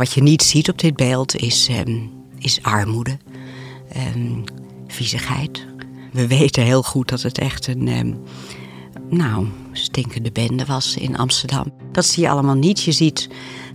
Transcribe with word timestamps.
Wat 0.00 0.12
je 0.12 0.22
niet 0.22 0.42
ziet 0.42 0.68
op 0.68 0.78
dit 0.78 0.96
beeld 0.96 1.36
is, 1.36 1.68
ehm, 1.68 1.98
is 2.38 2.62
armoede, 2.62 3.18
um, 4.16 4.44
viezigheid. 4.86 5.66
We 6.12 6.26
weten 6.26 6.62
heel 6.62 6.82
goed 6.82 7.08
dat 7.08 7.22
het 7.22 7.38
echt 7.38 7.66
een 7.66 7.88
ehm, 7.88 8.14
nou, 9.10 9.46
stinkende 9.72 10.32
bende 10.32 10.64
was 10.64 10.96
in 10.96 11.16
Amsterdam. 11.16 11.72
Dat 11.92 12.04
zie 12.04 12.22
je 12.22 12.30
allemaal 12.30 12.54
niet. 12.54 12.82
Je 12.82 12.92
ziet 12.92 13.28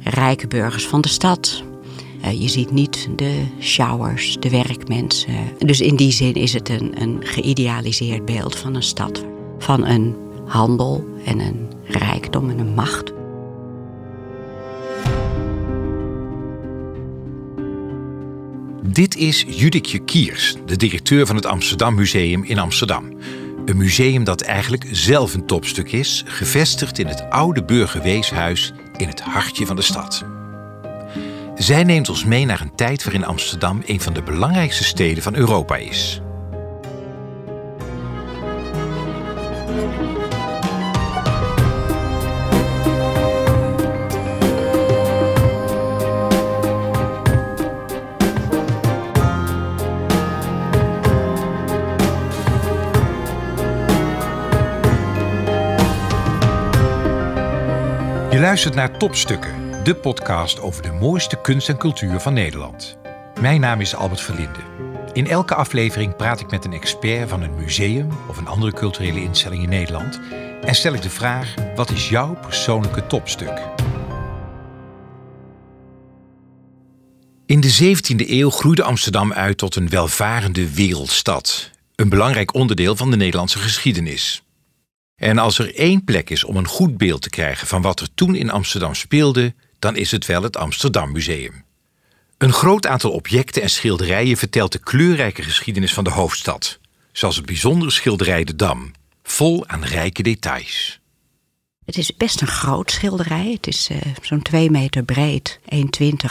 rijke 0.04 0.48
burgers 0.48 0.86
van 0.86 1.02
de 1.02 1.08
stad. 1.08 1.64
Uh, 2.24 2.42
je 2.42 2.48
ziet 2.48 2.72
niet 2.72 3.10
de 3.16 3.44
showers, 3.60 4.38
de 4.40 4.50
werkmensen. 4.50 5.34
Dus 5.58 5.82
in 5.82 5.96
die 5.96 6.12
zin 6.12 6.34
is 6.34 6.54
het 6.54 6.70
een, 6.70 7.02
een 7.02 7.18
geïdealiseerd 7.22 8.26
beeld 8.26 8.56
van 8.56 8.76
een 8.76 8.84
stad. 8.84 9.26
Van 9.60 9.86
een 9.86 10.16
handel 10.46 11.06
en 11.26 11.40
een 11.40 11.68
rijkdom 11.84 12.50
en 12.50 12.60
een 12.60 12.74
macht. 12.74 13.15
Dit 18.88 19.16
is 19.16 19.46
Judithje 19.48 20.00
Kiers, 20.00 20.56
de 20.66 20.76
directeur 20.76 21.26
van 21.26 21.36
het 21.36 21.46
Amsterdam 21.46 21.96
Museum 21.96 22.44
in 22.44 22.60
Amsterdam. 22.60 23.18
Een 23.66 23.78
museum 23.78 24.24
dat 24.24 24.42
eigenlijk 24.42 24.86
zelf 24.92 25.34
een 25.34 25.46
topstuk 25.46 25.92
is, 25.92 26.24
gevestigd 26.26 27.00
in 27.00 27.08
het 27.08 27.30
oude 27.30 27.64
burgerweeshuis 27.64 28.74
in 28.98 29.08
het 29.08 29.22
hartje 29.22 29.66
van 29.66 29.76
de 29.76 29.82
stad. 29.82 30.26
Zij 31.56 31.84
neemt 31.84 32.10
ons 32.10 32.26
mee 32.26 32.46
naar 32.46 32.62
een 32.62 32.76
tijd 32.76 33.04
waarin 33.04 33.26
Amsterdam 33.26 33.82
een 33.86 34.02
van 34.02 34.14
de 34.14 34.22
belangrijkste 34.22 34.84
steden 34.84 35.24
van 35.24 35.36
Europa 35.36 35.76
is. 35.76 36.22
Je 58.36 58.42
luistert 58.42 58.76
naar 58.76 58.98
Topstukken, 58.98 59.84
de 59.84 59.96
podcast 59.96 60.60
over 60.60 60.82
de 60.82 60.92
mooiste 60.92 61.42
kunst 61.42 61.70
en 61.70 61.78
cultuur 61.78 62.20
van 62.20 62.34
Nederland. 62.34 62.98
Mijn 63.42 63.62
naam 63.62 63.82
is 63.82 63.96
Albert 63.96 64.22
Verlinde. 64.22 64.60
In 65.14 65.28
elke 65.28 65.56
aflevering 65.56 66.16
praat 66.16 66.40
ik 66.40 66.52
met 66.52 66.66
een 66.66 66.74
expert 66.74 67.30
van 67.30 67.42
een 67.42 67.56
museum 67.56 68.10
of 68.30 68.38
een 68.38 68.48
andere 68.48 68.74
culturele 68.74 69.22
instelling 69.22 69.64
in 69.64 69.70
Nederland 69.70 70.20
en 70.62 70.76
stel 70.76 70.94
ik 70.94 71.02
de 71.02 71.10
vraag: 71.10 71.54
wat 71.76 71.92
is 71.92 72.10
jouw 72.10 72.38
persoonlijke 72.42 73.08
topstuk? 73.08 73.62
In 77.46 77.60
de 77.60 77.96
17e 77.96 78.30
eeuw 78.30 78.50
groeide 78.50 78.84
Amsterdam 78.84 79.34
uit 79.34 79.58
tot 79.58 79.76
een 79.76 79.90
welvarende 79.90 80.74
wereldstad, 80.74 81.72
een 81.96 82.10
belangrijk 82.10 82.54
onderdeel 82.54 82.96
van 82.96 83.12
de 83.12 83.18
Nederlandse 83.18 83.60
geschiedenis. 83.60 84.45
En 85.16 85.38
als 85.38 85.60
er 85.60 85.76
één 85.76 86.04
plek 86.04 86.30
is 86.30 86.44
om 86.44 86.58
een 86.58 86.68
goed 86.68 86.98
beeld 86.98 87.22
te 87.22 87.30
krijgen 87.30 87.68
van 87.68 87.82
wat 87.82 88.00
er 88.00 88.08
toen 88.16 88.36
in 88.36 88.52
Amsterdam 88.52 88.94
speelde, 88.94 89.54
dan 89.80 89.96
is 89.96 90.12
het 90.12 90.26
wel 90.26 90.44
het 90.44 90.58
Amsterdam 90.58 91.12
Museum. 91.12 91.64
Een 92.38 92.54
groot 92.54 92.88
aantal 92.88 93.12
objecten 93.12 93.62
en 93.62 93.70
schilderijen 93.70 94.38
vertelt 94.38 94.72
de 94.72 94.80
kleurrijke 94.80 95.44
geschiedenis 95.44 95.94
van 95.94 96.04
de 96.04 96.10
hoofdstad, 96.10 96.80
zoals 97.12 97.36
het 97.36 97.46
bijzondere 97.46 97.92
schilderij 97.92 98.44
De 98.44 98.56
Dam, 98.56 98.92
vol 99.24 99.68
aan 99.68 99.84
rijke 99.84 100.24
details. 100.24 101.00
Het 101.86 101.98
is 101.98 102.16
best 102.18 102.42
een 102.42 102.48
groot 102.48 102.92
schilderij. 102.92 103.52
Het 103.52 103.68
is 103.68 103.90
uh, 103.90 103.98
zo'n 104.22 104.42
2 104.42 104.72
meter 104.72 105.04
breed, 105.04 105.60
1,20 105.76 105.80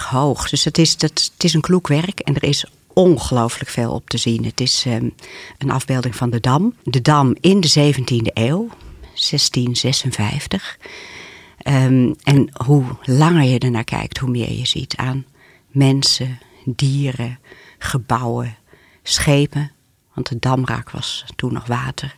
hoog. 0.08 0.48
Dus 0.48 0.64
het 0.64 0.78
is, 0.78 0.96
dat, 0.96 1.30
het 1.32 1.44
is 1.44 1.54
een 1.54 1.60
kloek 1.60 1.88
werk 1.88 2.20
en 2.20 2.34
er 2.34 2.42
is 2.42 2.64
ongelooflijk 2.94 3.70
veel 3.70 3.92
op 3.92 4.08
te 4.08 4.18
zien. 4.18 4.44
Het 4.44 4.60
is 4.60 4.84
um, 4.86 5.14
een 5.58 5.70
afbeelding 5.70 6.16
van 6.16 6.30
de 6.30 6.40
Dam. 6.40 6.74
De 6.82 7.02
Dam 7.02 7.36
in 7.40 7.60
de 7.60 7.92
17e 7.92 8.32
eeuw, 8.32 8.68
1656. 9.00 10.78
Um, 11.68 12.14
en 12.22 12.48
hoe 12.64 12.84
langer 13.02 13.44
je 13.44 13.58
er 13.58 13.70
naar 13.70 13.84
kijkt, 13.84 14.18
hoe 14.18 14.30
meer 14.30 14.52
je 14.52 14.66
ziet 14.66 14.96
aan 14.96 15.24
mensen, 15.70 16.38
dieren, 16.64 17.38
gebouwen, 17.78 18.56
schepen. 19.02 19.72
Want 20.14 20.28
de 20.28 20.38
damraak 20.38 20.90
was 20.90 21.24
toen 21.36 21.52
nog 21.52 21.66
water. 21.66 22.16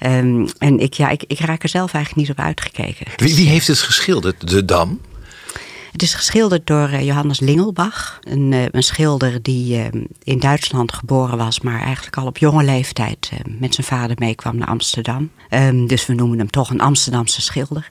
Um, 0.00 0.48
en 0.58 0.78
ik, 0.78 0.94
ja, 0.94 1.08
ik, 1.08 1.24
ik 1.26 1.38
raak 1.38 1.62
er 1.62 1.68
zelf 1.68 1.92
eigenlijk 1.92 2.28
niet 2.28 2.38
op 2.38 2.44
uitgekeken. 2.44 3.06
Wie, 3.16 3.34
wie 3.34 3.48
heeft 3.48 3.66
het 3.66 3.78
geschilderd, 3.78 4.48
de 4.48 4.64
dam? 4.64 5.00
Het 5.96 6.04
is 6.04 6.14
geschilderd 6.14 6.66
door 6.66 6.90
uh, 6.90 7.04
Johannes 7.04 7.40
Lingelbach. 7.40 8.18
Een, 8.20 8.52
uh, 8.52 8.64
een 8.70 8.82
schilder 8.82 9.42
die 9.42 9.78
uh, 9.78 10.02
in 10.22 10.38
Duitsland 10.38 10.92
geboren 10.92 11.38
was, 11.38 11.60
maar 11.60 11.80
eigenlijk 11.80 12.16
al 12.16 12.26
op 12.26 12.38
jonge 12.38 12.64
leeftijd 12.64 13.30
met 13.46 13.74
zijn 13.74 13.86
vader 13.86 14.16
meekwam 14.18 14.56
naar 14.56 14.68
Amsterdam. 14.68 15.30
Um, 15.50 15.86
dus 15.86 16.06
we 16.06 16.14
noemen 16.14 16.38
hem 16.38 16.50
toch 16.50 16.70
een 16.70 16.80
Amsterdamse 16.80 17.42
schilder. 17.42 17.90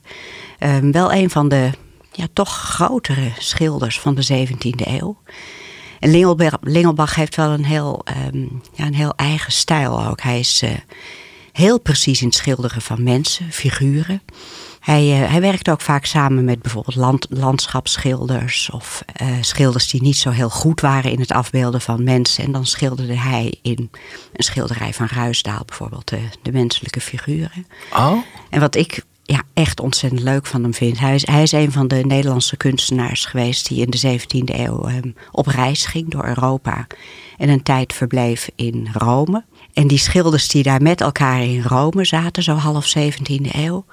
Um, 0.59 0.91
wel 0.91 1.13
een 1.13 1.29
van 1.29 1.49
de 1.49 1.69
ja, 2.11 2.27
toch 2.33 2.57
grotere 2.57 3.31
schilders 3.37 3.99
van 3.99 4.15
de 4.15 4.47
17e 4.47 4.87
eeuw. 4.87 5.17
En 5.99 6.11
Lingelbach, 6.11 6.57
Lingelbach 6.61 7.15
heeft 7.15 7.35
wel 7.35 7.49
een 7.49 7.65
heel, 7.65 8.03
um, 8.33 8.61
ja, 8.73 8.85
een 8.85 8.95
heel 8.95 9.13
eigen 9.15 9.51
stijl 9.51 10.05
ook. 10.05 10.21
Hij 10.21 10.39
is 10.39 10.63
heel 11.51 11.79
precies 11.79 12.21
in 12.21 12.27
het 12.27 12.35
schilderen 12.35 12.81
van 12.81 13.03
mensen, 13.03 13.51
figuren. 13.51 14.21
Hij, 14.85 15.21
uh, 15.21 15.29
hij 15.31 15.41
werkte 15.41 15.71
ook 15.71 15.81
vaak 15.81 16.05
samen 16.05 16.43
met 16.43 16.61
bijvoorbeeld 16.61 16.95
land, 16.95 17.27
landschapsschilders 17.29 18.69
of 18.69 19.03
uh, 19.21 19.27
schilders 19.41 19.87
die 19.87 20.01
niet 20.01 20.17
zo 20.17 20.29
heel 20.29 20.49
goed 20.49 20.81
waren 20.81 21.11
in 21.11 21.19
het 21.19 21.31
afbeelden 21.31 21.81
van 21.81 22.03
mensen. 22.03 22.43
En 22.43 22.51
dan 22.51 22.65
schilderde 22.65 23.17
hij 23.17 23.53
in 23.61 23.89
een 24.33 24.43
schilderij 24.43 24.93
van 24.93 25.07
Ruisdaal 25.07 25.63
bijvoorbeeld 25.65 26.07
de, 26.07 26.19
de 26.41 26.51
menselijke 26.51 27.01
figuren. 27.01 27.67
Oh. 27.93 28.17
En 28.49 28.59
wat 28.59 28.75
ik 28.75 29.03
ja, 29.23 29.41
echt 29.53 29.79
ontzettend 29.79 30.21
leuk 30.21 30.45
van 30.45 30.63
hem 30.63 30.73
vind. 30.73 30.99
Hij 30.99 31.15
is, 31.15 31.25
hij 31.25 31.41
is 31.41 31.51
een 31.51 31.71
van 31.71 31.87
de 31.87 32.05
Nederlandse 32.05 32.57
kunstenaars 32.57 33.25
geweest 33.25 33.67
die 33.67 33.81
in 33.81 33.89
de 33.89 34.19
17e 34.19 34.55
eeuw 34.59 34.89
um, 34.89 35.15
op 35.31 35.47
reis 35.47 35.85
ging 35.85 36.09
door 36.09 36.25
Europa. 36.25 36.87
En 37.37 37.49
een 37.49 37.63
tijd 37.63 37.93
verbleef 37.93 38.49
in 38.55 38.89
Rome. 38.93 39.43
En 39.73 39.87
die 39.87 39.97
schilders 39.97 40.47
die 40.47 40.63
daar 40.63 40.81
met 40.81 41.01
elkaar 41.01 41.43
in 41.43 41.61
Rome 41.61 42.05
zaten, 42.05 42.43
zo 42.43 42.55
half 42.55 42.95
17e 42.97 43.51
eeuw 43.51 43.85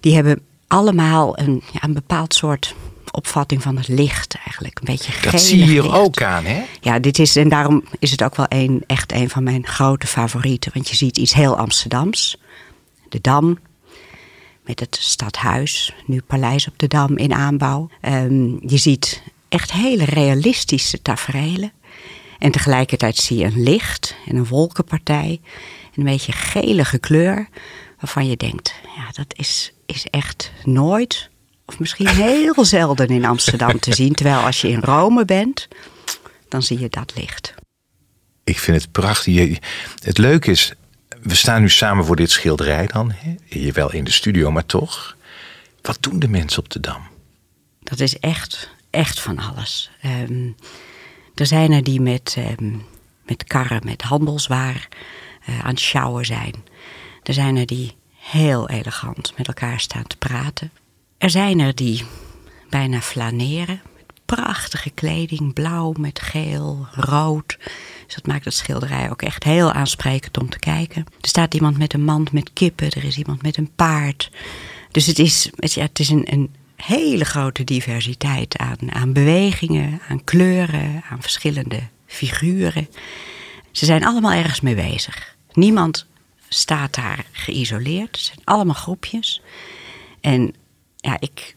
die 0.00 0.14
hebben 0.14 0.40
allemaal 0.66 1.38
een, 1.38 1.62
ja, 1.72 1.82
een 1.82 1.92
bepaald 1.92 2.34
soort 2.34 2.74
opvatting 3.10 3.62
van 3.62 3.76
het 3.76 3.88
licht 3.88 4.34
eigenlijk. 4.44 4.78
Een 4.78 4.94
beetje 4.94 5.30
Dat 5.30 5.40
zie 5.40 5.58
je 5.58 5.64
hier 5.64 5.82
licht. 5.82 5.94
ook 5.94 6.22
aan, 6.22 6.44
hè? 6.44 6.62
Ja, 6.80 6.98
dit 6.98 7.18
is, 7.18 7.36
en 7.36 7.48
daarom 7.48 7.84
is 7.98 8.10
het 8.10 8.22
ook 8.22 8.36
wel 8.36 8.46
een, 8.48 8.84
echt 8.86 9.12
een 9.12 9.30
van 9.30 9.42
mijn 9.42 9.66
grote 9.66 10.06
favorieten. 10.06 10.70
Want 10.74 10.88
je 10.88 10.96
ziet 10.96 11.16
iets 11.18 11.34
heel 11.34 11.56
Amsterdams. 11.56 12.36
De 13.08 13.20
Dam, 13.20 13.58
met 14.64 14.80
het 14.80 14.98
stadhuis, 15.00 15.94
nu 16.06 16.20
Paleis 16.26 16.68
op 16.68 16.78
de 16.78 16.88
Dam 16.88 17.16
in 17.16 17.32
aanbouw. 17.32 17.88
Um, 18.02 18.58
je 18.66 18.76
ziet 18.76 19.22
echt 19.48 19.72
hele 19.72 20.04
realistische 20.04 21.02
tafereelen. 21.02 21.72
En 22.38 22.50
tegelijkertijd 22.50 23.16
zie 23.16 23.38
je 23.38 23.44
een 23.44 23.62
licht 23.62 24.16
en 24.26 24.36
een 24.36 24.46
wolkenpartij. 24.46 25.40
Een 25.94 26.04
beetje 26.04 26.32
gelige 26.32 26.98
kleur, 26.98 27.48
waarvan 28.00 28.28
je 28.28 28.36
denkt, 28.36 28.74
ja, 28.96 29.04
dat 29.12 29.34
is 29.36 29.72
is 29.90 30.06
echt 30.06 30.52
nooit, 30.64 31.30
of 31.64 31.78
misschien 31.78 32.08
heel 32.08 32.64
zelden 32.76 33.08
in 33.08 33.24
Amsterdam 33.24 33.78
te 33.78 33.94
zien. 33.94 34.14
Terwijl 34.14 34.38
als 34.38 34.60
je 34.60 34.68
in 34.68 34.80
Rome 34.80 35.24
bent, 35.24 35.68
dan 36.48 36.62
zie 36.62 36.78
je 36.78 36.88
dat 36.88 37.12
licht. 37.16 37.54
Ik 38.44 38.58
vind 38.58 38.82
het 38.82 38.92
prachtig. 38.92 39.58
Het 40.02 40.18
leuke 40.18 40.50
is, 40.50 40.72
we 41.22 41.34
staan 41.34 41.60
nu 41.60 41.70
samen 41.70 42.04
voor 42.04 42.16
dit 42.16 42.30
schilderij 42.30 42.86
dan. 42.86 43.12
Hè? 43.14 43.72
Wel 43.72 43.92
in 43.92 44.04
de 44.04 44.10
studio, 44.10 44.50
maar 44.50 44.66
toch. 44.66 45.16
Wat 45.82 45.98
doen 46.00 46.18
de 46.18 46.28
mensen 46.28 46.58
op 46.58 46.70
de 46.70 46.80
Dam? 46.80 47.02
Dat 47.82 48.00
is 48.00 48.18
echt, 48.18 48.70
echt 48.90 49.20
van 49.20 49.38
alles. 49.38 49.90
Um, 50.04 50.56
er 51.34 51.46
zijn 51.46 51.72
er 51.72 51.82
die 51.82 52.00
met, 52.00 52.36
um, 52.58 52.84
met 53.26 53.44
karren, 53.44 53.80
met 53.84 54.02
handelswaar 54.02 54.88
uh, 55.48 55.58
aan 55.58 55.70
het 55.70 55.80
sjouwen 55.80 56.26
zijn. 56.26 56.54
Er 57.22 57.34
zijn 57.34 57.56
er 57.56 57.66
die 57.66 57.94
heel 58.30 58.68
elegant 58.68 59.32
met 59.36 59.46
elkaar 59.46 59.80
staan 59.80 60.06
te 60.06 60.16
praten. 60.16 60.70
Er 61.18 61.30
zijn 61.30 61.58
er 61.58 61.74
die 61.74 62.04
bijna 62.68 63.00
flaneren. 63.00 63.80
Prachtige 64.24 64.90
kleding, 64.90 65.52
blauw 65.52 65.94
met 65.98 66.20
geel, 66.20 66.86
rood. 66.90 67.58
Dus 68.06 68.14
dat 68.14 68.26
maakt 68.26 68.44
het 68.44 68.54
schilderij 68.54 69.10
ook 69.10 69.22
echt 69.22 69.44
heel 69.44 69.72
aansprekend 69.72 70.38
om 70.38 70.48
te 70.48 70.58
kijken. 70.58 71.04
Er 71.20 71.28
staat 71.28 71.54
iemand 71.54 71.78
met 71.78 71.92
een 71.92 72.04
mand 72.04 72.32
met 72.32 72.52
kippen, 72.52 72.90
er 72.90 73.04
is 73.04 73.18
iemand 73.18 73.42
met 73.42 73.56
een 73.56 73.70
paard. 73.76 74.30
Dus 74.90 75.06
het 75.06 75.18
is, 75.18 75.50
ja, 75.56 75.82
het 75.82 75.98
is 75.98 76.08
een, 76.08 76.32
een 76.32 76.54
hele 76.76 77.24
grote 77.24 77.64
diversiteit 77.64 78.56
aan, 78.56 78.92
aan 78.92 79.12
bewegingen, 79.12 80.00
aan 80.08 80.24
kleuren, 80.24 81.02
aan 81.10 81.22
verschillende 81.22 81.80
figuren. 82.06 82.88
Ze 83.70 83.84
zijn 83.84 84.04
allemaal 84.04 84.32
ergens 84.32 84.60
mee 84.60 84.74
bezig. 84.74 85.36
Niemand 85.52 86.06
staat 86.52 86.94
daar 86.94 87.24
geïsoleerd. 87.32 88.16
Het 88.16 88.20
zijn 88.26 88.38
allemaal 88.44 88.74
groepjes. 88.74 89.42
En 90.20 90.54
ja, 90.96 91.16
ik, 91.20 91.56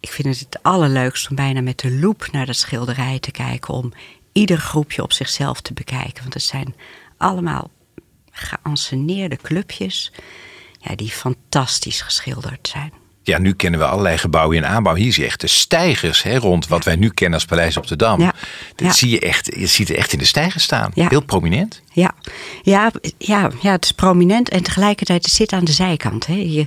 ik 0.00 0.10
vind 0.12 0.28
het 0.28 0.38
het 0.38 0.62
allerleukst 0.62 1.30
om 1.30 1.36
bijna 1.36 1.60
met 1.60 1.78
de 1.78 1.90
loep 1.92 2.28
naar 2.32 2.46
dat 2.46 2.56
schilderij 2.56 3.18
te 3.18 3.30
kijken. 3.30 3.74
Om 3.74 3.92
ieder 4.32 4.58
groepje 4.58 5.02
op 5.02 5.12
zichzelf 5.12 5.60
te 5.60 5.72
bekijken. 5.72 6.22
Want 6.22 6.34
het 6.34 6.42
zijn 6.42 6.74
allemaal 7.16 7.70
geanceneerde 8.30 9.36
clubjes 9.36 10.12
ja, 10.80 10.94
die 10.96 11.10
fantastisch 11.10 12.00
geschilderd 12.00 12.68
zijn. 12.68 12.92
Ja, 13.22 13.38
nu 13.38 13.52
kennen 13.52 13.80
we 13.80 13.86
allerlei 13.86 14.18
gebouwen 14.18 14.56
in 14.56 14.66
aanbouw. 14.66 14.94
Hier 14.94 15.12
zie 15.12 15.22
je 15.22 15.28
echt 15.28 15.40
de 15.40 15.46
stijgers 15.46 16.22
hè, 16.22 16.36
rond 16.36 16.66
wat 16.68 16.84
wij 16.84 16.96
nu 16.96 17.08
kennen 17.10 17.38
als 17.38 17.48
Paleis 17.48 17.76
op 17.76 17.86
de 17.86 17.96
Dam. 17.96 18.20
Ja. 18.20 18.34
Dat 18.74 18.86
Ja. 18.86 18.92
zie 18.92 19.10
je 19.10 19.20
echt, 19.20 19.46
je 19.56 19.66
ziet 19.66 19.88
er 19.88 19.96
echt 19.96 20.12
in 20.12 20.18
de 20.18 20.24
stijgers 20.24 20.64
staan. 20.64 20.90
Ja. 20.94 21.08
Heel 21.08 21.22
prominent. 21.24 21.82
Ja, 21.92 22.05
ja, 22.62 22.90
ja, 23.18 23.50
ja, 23.60 23.72
het 23.72 23.84
is 23.84 23.92
prominent 23.92 24.48
en 24.48 24.62
tegelijkertijd 24.62 25.24
het 25.24 25.34
zit 25.34 25.52
aan 25.52 25.64
de 25.64 25.72
zijkant. 25.72 26.26
Hè. 26.26 26.66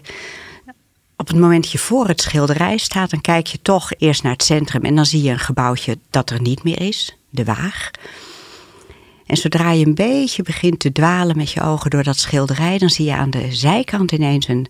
Op 1.18 1.28
het 1.28 1.40
moment 1.40 1.64
dat 1.64 1.72
je 1.72 1.78
voor 1.78 2.08
het 2.08 2.22
schilderij 2.22 2.78
staat, 2.78 3.10
dan 3.10 3.22
kijk 3.22 3.48
je 3.48 3.62
toch 3.62 3.92
eerst 3.98 4.24
naar 4.24 4.32
het 4.32 4.44
centrum 4.44 4.84
en 4.84 4.96
dan 4.96 5.06
zie 5.06 5.22
je 5.22 5.32
een 5.32 5.40
gebouwtje 5.40 5.98
dat 6.10 6.30
er 6.30 6.42
niet 6.42 6.64
meer 6.64 6.82
is, 6.82 7.18
de 7.30 7.44
Waag. 7.44 7.92
En 9.26 9.38
zodra 9.38 9.72
je 9.72 9.86
een 9.86 9.96
beetje 9.96 10.44
begint 10.44 10.80
te 10.80 10.92
dwalen 10.92 11.38
met 11.38 11.52
je 11.52 11.62
ogen 11.62 11.90
door 11.90 12.04
dat 12.04 12.18
schilderij, 12.18 12.78
dan 12.78 12.90
zie 12.90 13.06
je 13.06 13.16
aan 13.16 13.30
de 13.30 13.48
zijkant 13.50 14.12
ineens 14.12 14.48
een, 14.48 14.68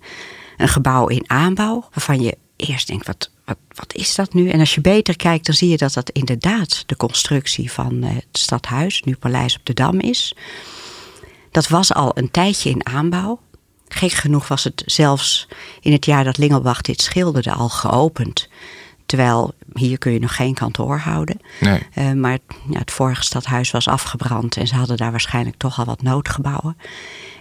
een 0.58 0.68
gebouw 0.68 1.08
in 1.08 1.24
aanbouw, 1.28 1.88
waarvan 1.94 2.22
je 2.22 2.38
eerst 2.60 2.88
denkt, 2.88 3.08
wat, 3.08 3.32
wat, 3.46 3.58
wat 3.74 3.94
is 3.94 4.16
dat 4.16 4.34
nu? 4.34 4.50
En 4.50 4.60
als 4.60 4.76
je 4.76 4.82
beter 4.82 5.16
kijkt, 5.16 5.46
dan 5.46 5.56
zie 5.56 5.70
je 5.70 5.78
dat 5.78 5.94
dat 5.94 6.10
inderdaad 6.10 6.84
de 6.86 6.96
constructie 6.96 7.72
van 7.72 8.04
eh, 8.04 8.16
het 8.16 8.28
stadhuis, 8.32 9.02
nu 9.02 9.16
Paleis 9.16 9.58
op 9.58 9.66
de 9.66 9.74
Dam 9.74 10.00
is. 10.00 10.36
Dat 11.52 11.68
was 11.68 11.94
al 11.94 12.12
een 12.18 12.32
tijdje 12.32 12.70
in 12.70 12.86
aanbouw. 12.86 13.40
Gek 13.88 14.12
genoeg 14.12 14.48
was 14.48 14.64
het 14.64 14.84
zelfs 14.86 15.48
in 15.82 15.92
het 15.92 16.06
jaar 16.06 16.24
dat 16.24 16.38
Lingelbach 16.38 16.82
dit 16.82 17.02
schilderde 17.02 17.54
al 17.54 17.70
geopend. 17.70 18.50
Terwijl 19.10 19.54
hier 19.74 19.98
kun 19.98 20.12
je 20.12 20.20
nog 20.20 20.36
geen 20.36 20.54
kantoor 20.54 20.98
houden. 20.98 21.40
Nee. 21.60 21.80
Eh, 21.94 22.12
maar 22.12 22.32
het- 22.32 22.58
ja, 22.70 22.80
het 22.80 22.92
vorige 22.92 23.24
stadhuis 23.24 23.72
was 23.72 23.88
afgebrand 23.88 24.58
en 24.58 24.68
ze 24.68 24.76
hadden 24.76 24.98
daar 24.98 25.12
waarschijnlijk 25.12 25.58
toch 25.58 25.80
al 25.80 25.86
wat 25.86 26.02
noodgebouwen. 26.02 26.78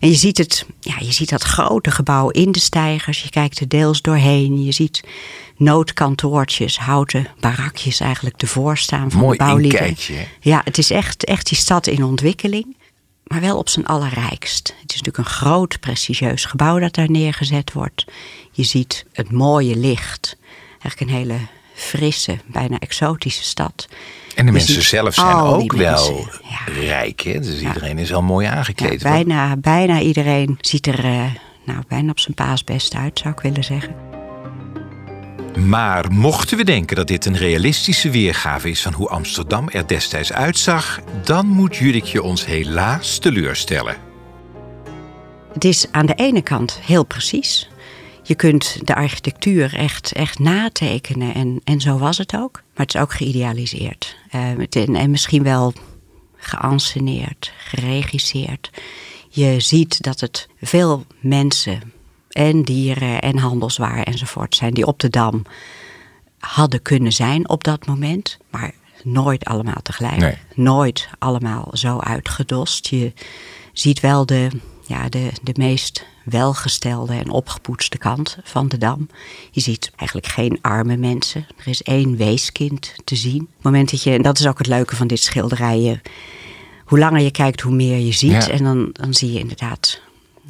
En 0.01 0.09
je 0.09 0.15
ziet, 0.15 0.39
het, 0.39 0.67
ja, 0.81 0.95
je 0.99 1.13
ziet 1.13 1.29
dat 1.29 1.43
grote 1.43 1.91
gebouw 1.91 2.29
in 2.29 2.53
de 2.53 2.59
stijgers. 2.61 3.23
Je 3.23 3.31
kijkt 3.31 3.61
er 3.61 3.69
deels 3.69 4.03
doorheen. 4.03 4.65
Je 4.65 4.73
ziet 4.73 5.05
noodkantoortjes, 5.57 6.79
houten 6.79 7.27
barakjes 7.41 8.01
eigenlijk 8.01 8.43
ervoor 8.43 8.79
staan 8.79 9.11
van 9.11 9.21
Mooi 9.21 9.39
de 9.39 9.45
bouwlieden. 9.45 9.79
inkijkje? 9.81 10.27
Ja, 10.41 10.61
het 10.65 10.79
is 10.79 10.91
echt, 10.91 11.25
echt 11.25 11.49
die 11.49 11.59
stad 11.59 11.87
in 11.87 12.05
ontwikkeling. 12.05 12.77
Maar 13.27 13.41
wel 13.41 13.59
op 13.59 13.69
zijn 13.69 13.87
allerrijkst. 13.87 14.75
Het 14.81 14.91
is 14.95 14.97
natuurlijk 15.03 15.19
een 15.19 15.35
groot, 15.35 15.81
prestigieus 15.81 16.45
gebouw 16.45 16.79
dat 16.79 16.95
daar 16.95 17.11
neergezet 17.11 17.73
wordt. 17.73 18.05
Je 18.53 18.65
ziet 18.65 19.05
het 19.13 19.33
mooie 19.33 19.77
licht. 19.77 20.37
Eigenlijk 20.81 21.01
een 21.01 21.17
hele 21.19 21.37
frisse, 21.79 22.39
bijna 22.47 22.79
exotische 22.79 23.43
stad. 23.43 23.89
En 24.35 24.47
de 24.47 24.53
Je 24.53 24.59
mensen 24.59 24.83
zelf 24.83 25.15
zijn 25.15 25.37
ook 25.37 25.73
wel 25.73 26.29
ja. 26.43 26.73
rijk. 26.81 27.21
Hè? 27.21 27.41
Dus 27.41 27.61
iedereen 27.61 27.99
is 27.99 28.13
al 28.13 28.23
mooi 28.23 28.47
Ja, 28.47 28.53
aangekleed. 28.53 29.03
bijna, 29.03 29.57
bijna 29.57 30.01
iedereen 30.01 30.59
ziet 30.61 30.87
er 30.87 31.05
eh, 31.05 31.25
nou, 31.65 31.83
bijna 31.89 32.11
op 32.11 32.19
zijn 32.19 32.35
paasbest 32.35 32.95
uit, 32.95 33.19
zou 33.19 33.35
ik 33.35 33.41
willen 33.41 33.65
zeggen. 33.65 33.95
Maar 35.67 36.13
mochten 36.13 36.57
we 36.57 36.65
denken 36.65 36.97
dat 36.97 37.07
dit 37.07 37.25
een 37.25 37.37
realistische 37.37 38.11
weergave 38.11 38.71
is 38.71 38.83
van 38.83 38.93
hoe 38.93 39.09
Amsterdam 39.09 39.69
er 39.69 39.87
destijds 39.87 40.33
uitzag, 40.33 41.01
dan 41.25 41.47
moet 41.47 41.77
Judithje 41.77 42.23
ons 42.23 42.47
helaas 42.47 43.19
teleurstellen. 43.19 43.97
Het 45.53 45.65
is 45.65 45.87
aan 45.91 46.07
de 46.07 46.15
ene 46.15 46.43
kant 46.43 46.81
heel 46.83 47.05
precies. 47.05 47.69
Je 48.29 48.35
kunt 48.35 48.87
de 48.87 48.95
architectuur 48.95 49.75
echt, 49.75 50.13
echt 50.13 50.39
natekenen 50.39 51.35
en, 51.35 51.61
en 51.65 51.81
zo 51.81 51.99
was 51.99 52.19
het 52.19 52.35
ook. 52.37 52.53
Maar 52.53 52.87
het 52.87 52.95
is 52.95 53.01
ook 53.01 53.13
geïdealiseerd. 53.13 54.17
Eh, 54.31 54.41
het- 54.59 54.77
en, 54.77 54.95
en 54.97 55.11
misschien 55.11 55.43
wel 55.43 55.73
geanceneerd, 56.37 57.53
geregisseerd. 57.59 58.71
Je 59.29 59.61
ziet 59.61 60.03
dat 60.03 60.21
het 60.21 60.49
veel 60.63 61.05
mensen 61.21 61.93
en 62.31 62.63
dieren 62.63 63.21
en 63.21 63.39
handelswaar 63.39 64.03
enzovoort 64.03 64.55
zijn 64.55 64.75
die 64.75 64.87
op 64.87 65.01
de 65.01 65.09
dam 65.11 65.43
hadden 66.39 66.83
kunnen 66.83 67.13
zijn 67.13 67.49
op 67.49 67.65
dat 67.65 67.87
moment. 67.87 68.39
Maar 68.51 68.73
nooit 69.03 69.45
allemaal 69.45 69.83
tegelijk. 69.83 70.17
Nee. 70.17 70.35
Nooit 70.55 71.09
allemaal 71.19 71.69
zo 71.73 71.99
uitgedost. 71.99 72.87
Je 72.89 73.13
ziet 73.73 74.01
wel 74.01 74.27
de, 74.27 74.49
ja, 74.87 75.09
de, 75.09 75.31
de 75.43 75.53
meest 75.57 76.05
welgestelde 76.31 77.13
en 77.15 77.31
opgepoetste 77.31 77.99
kant 77.99 78.39
van 78.43 78.69
de 78.69 78.79
dam. 78.79 79.09
Je 79.51 79.61
ziet 79.61 79.91
eigenlijk 79.97 80.29
geen 80.33 80.59
arme 80.61 80.97
mensen. 80.97 81.47
Er 81.57 81.67
is 81.69 81.83
één 81.83 82.17
weeskind 82.17 82.95
te 83.05 83.17
zien. 83.17 83.41
Op 83.43 83.49
het 83.55 83.63
moment 83.63 83.91
dat 83.91 84.03
je, 84.03 84.11
en 84.11 84.23
dat 84.23 84.39
is 84.39 84.47
ook 84.47 84.59
het 84.59 84.67
leuke 84.67 84.97
van 84.97 85.07
dit 85.07 85.21
schilderij. 85.21 85.81
je- 85.81 86.01
hoe 86.85 86.99
langer 86.99 87.21
je 87.21 87.31
kijkt, 87.31 87.61
hoe 87.61 87.75
meer 87.75 87.99
je 87.99 88.13
ziet. 88.13 88.31
Ja. 88.31 88.49
En 88.49 88.65
dan, 88.65 88.91
dan 88.93 89.15
zie 89.15 89.33
je 89.33 89.39
inderdaad 89.39 90.01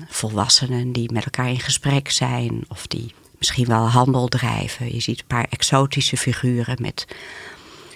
volwassenen 0.09 0.93
die 0.93 1.13
met 1.13 1.25
elkaar 1.25 1.49
in 1.51 1.61
gesprek 1.61 2.11
zijn. 2.11 2.65
Of 2.69 2.87
die 2.87 3.13
misschien 3.39 3.67
wel 3.67 3.89
handel 3.89 4.29
drijven. 4.29 4.95
Je 4.95 5.01
ziet 5.01 5.19
een 5.19 5.27
paar 5.27 5.47
exotische 5.51 6.17
figuren 6.17 6.77
met, 6.81 7.07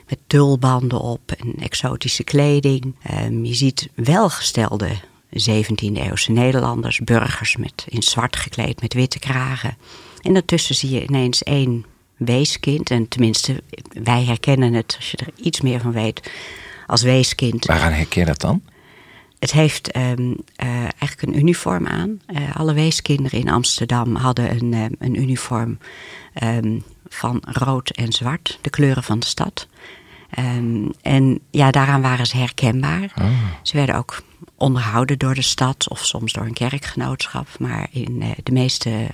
met 0.09 0.19
tulbanden 0.27 1.01
op 1.01 1.33
en 1.33 1.55
exotische 1.59 2.25
kleding. 2.25 2.95
Ehm, 3.03 3.45
je 3.45 3.55
ziet 3.55 3.89
welgestelde 3.95 4.89
17e-eeuwse 5.33 6.33
Nederlanders, 6.33 6.99
burgers 6.99 7.57
met, 7.57 7.85
in 7.89 8.03
zwart 8.03 8.37
gekleed 8.37 8.81
met 8.81 8.95
witte 8.95 9.19
kragen. 9.19 9.77
En 10.21 10.33
daartussen 10.33 10.75
zie 10.75 10.91
je 10.91 11.03
ineens 11.03 11.43
één 11.43 11.85
weeskind. 12.17 12.91
En 12.91 13.09
tenminste, 13.09 13.63
wij 14.03 14.25
herkennen 14.25 14.73
het, 14.73 14.95
als 14.97 15.11
je 15.11 15.17
er 15.17 15.33
iets 15.37 15.61
meer 15.61 15.81
van 15.81 15.93
weet, 15.93 16.31
als 16.87 17.03
weeskind. 17.03 17.67
Waaraan 17.67 17.93
herken 17.93 18.21
je 18.21 18.27
dat 18.27 18.41
dan? 18.41 18.63
Het 19.39 19.53
heeft 19.53 19.91
ehm, 19.91 20.33
eh, 20.57 20.69
eigenlijk 20.79 21.23
een 21.23 21.39
uniform 21.39 21.87
aan. 21.87 22.21
Eh, 22.27 22.57
alle 22.57 22.75
weeskinderen 22.75 23.39
in 23.39 23.51
Amsterdam 23.51 24.15
hadden 24.15 24.51
een, 24.51 24.75
ehm, 24.75 24.93
een 24.99 25.21
uniform 25.21 25.79
ehm, 26.33 26.79
van 27.09 27.43
rood 27.47 27.91
en 27.91 28.13
zwart, 28.13 28.59
de 28.61 28.71
kleuren 28.71 29.03
van 29.03 29.19
de 29.19 29.27
stad. 29.27 29.69
Ehm, 30.35 30.89
en 31.03 31.41
ja, 31.51 31.71
daaraan 31.71 32.03
waren 32.03 32.27
ze 32.27 32.37
herkenbaar. 32.37 33.13
Ze 33.63 33.77
werden 33.77 33.95
ook 33.95 34.23
onderhouden 34.57 35.19
door 35.19 35.35
de 35.35 35.43
stad 35.43 35.89
of 35.89 36.05
soms 36.05 36.33
door 36.33 36.45
een 36.45 36.53
kerkgenootschap. 36.53 37.47
Maar 37.59 37.87
in 37.91 38.23
eh, 38.23 38.31
de 38.43 38.53
meeste 38.53 39.07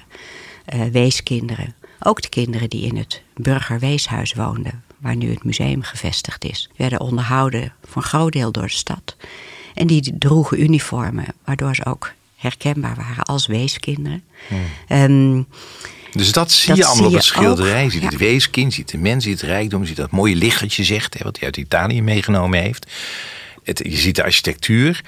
eh, 0.65 0.81
weeskinderen, 0.93 1.75
ook 2.01 2.23
de 2.23 2.29
kinderen 2.29 2.69
die 2.69 2.87
in 2.87 2.97
het 2.97 3.23
burgerweeshuis 3.35 4.35
woonden, 4.35 4.83
waar 4.99 5.17
nu 5.17 5.31
het 5.31 5.45
museum 5.45 5.83
gevestigd 5.83 6.45
is, 6.45 6.71
werden 6.77 7.01
onderhouden 7.01 7.73
voor 7.85 8.03
een 8.03 8.09
groot 8.09 8.33
deel 8.33 8.53
door 8.53 8.67
de 8.67 8.69
stad. 8.69 9.17
En 9.75 9.87
die 9.87 10.19
droegen 10.19 10.63
uniformen, 10.63 11.27
waardoor 11.45 11.75
ze 11.75 11.85
ook 11.85 12.13
herkenbaar 12.37 12.95
waren 12.97 13.25
als 13.25 13.47
weeskinderen. 13.47 14.23
Ehm, 14.89 15.43
Dus 16.13 16.33
dat 16.33 16.53
zie 16.53 16.69
Dat 16.69 16.77
je 16.77 16.85
allemaal 16.85 17.05
zie 17.05 17.07
op 17.07 17.15
het 17.15 17.25
schilderij. 17.25 17.85
Je 17.85 17.91
ziet 17.91 18.03
ja. 18.03 18.09
het 18.09 18.19
weeskind, 18.19 18.75
je 18.75 18.79
ziet 18.79 18.91
de 18.91 18.99
mens, 18.99 19.25
je 19.25 19.31
ziet 19.31 19.41
het 19.41 19.51
rijkdom, 19.51 19.81
je 19.81 19.87
ziet 19.87 19.97
dat 19.97 20.11
mooie 20.11 20.35
lichtje 20.35 20.85
zegt, 20.85 21.19
hè, 21.19 21.25
wat 21.25 21.37
hij 21.37 21.45
uit 21.47 21.57
Italië 21.57 22.03
meegenomen 22.03 22.61
heeft. 22.61 22.87
Het, 23.65 23.79
je 23.85 23.97
ziet 23.97 24.17
de 24.17 24.23
architectuur. 24.23 25.05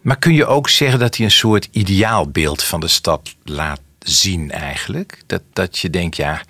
Maar 0.00 0.18
kun 0.18 0.34
je 0.34 0.46
ook 0.46 0.68
zeggen 0.68 0.98
dat 0.98 1.16
hij 1.16 1.24
een 1.24 1.32
soort 1.32 1.68
ideaalbeeld 1.70 2.62
van 2.62 2.80
de 2.80 2.88
stad 2.88 3.34
laat 3.44 3.80
zien 3.98 4.50
eigenlijk? 4.50 5.22
Dat, 5.26 5.42
dat 5.52 5.78
je 5.78 5.90
denkt, 5.90 6.16
ja, 6.16 6.42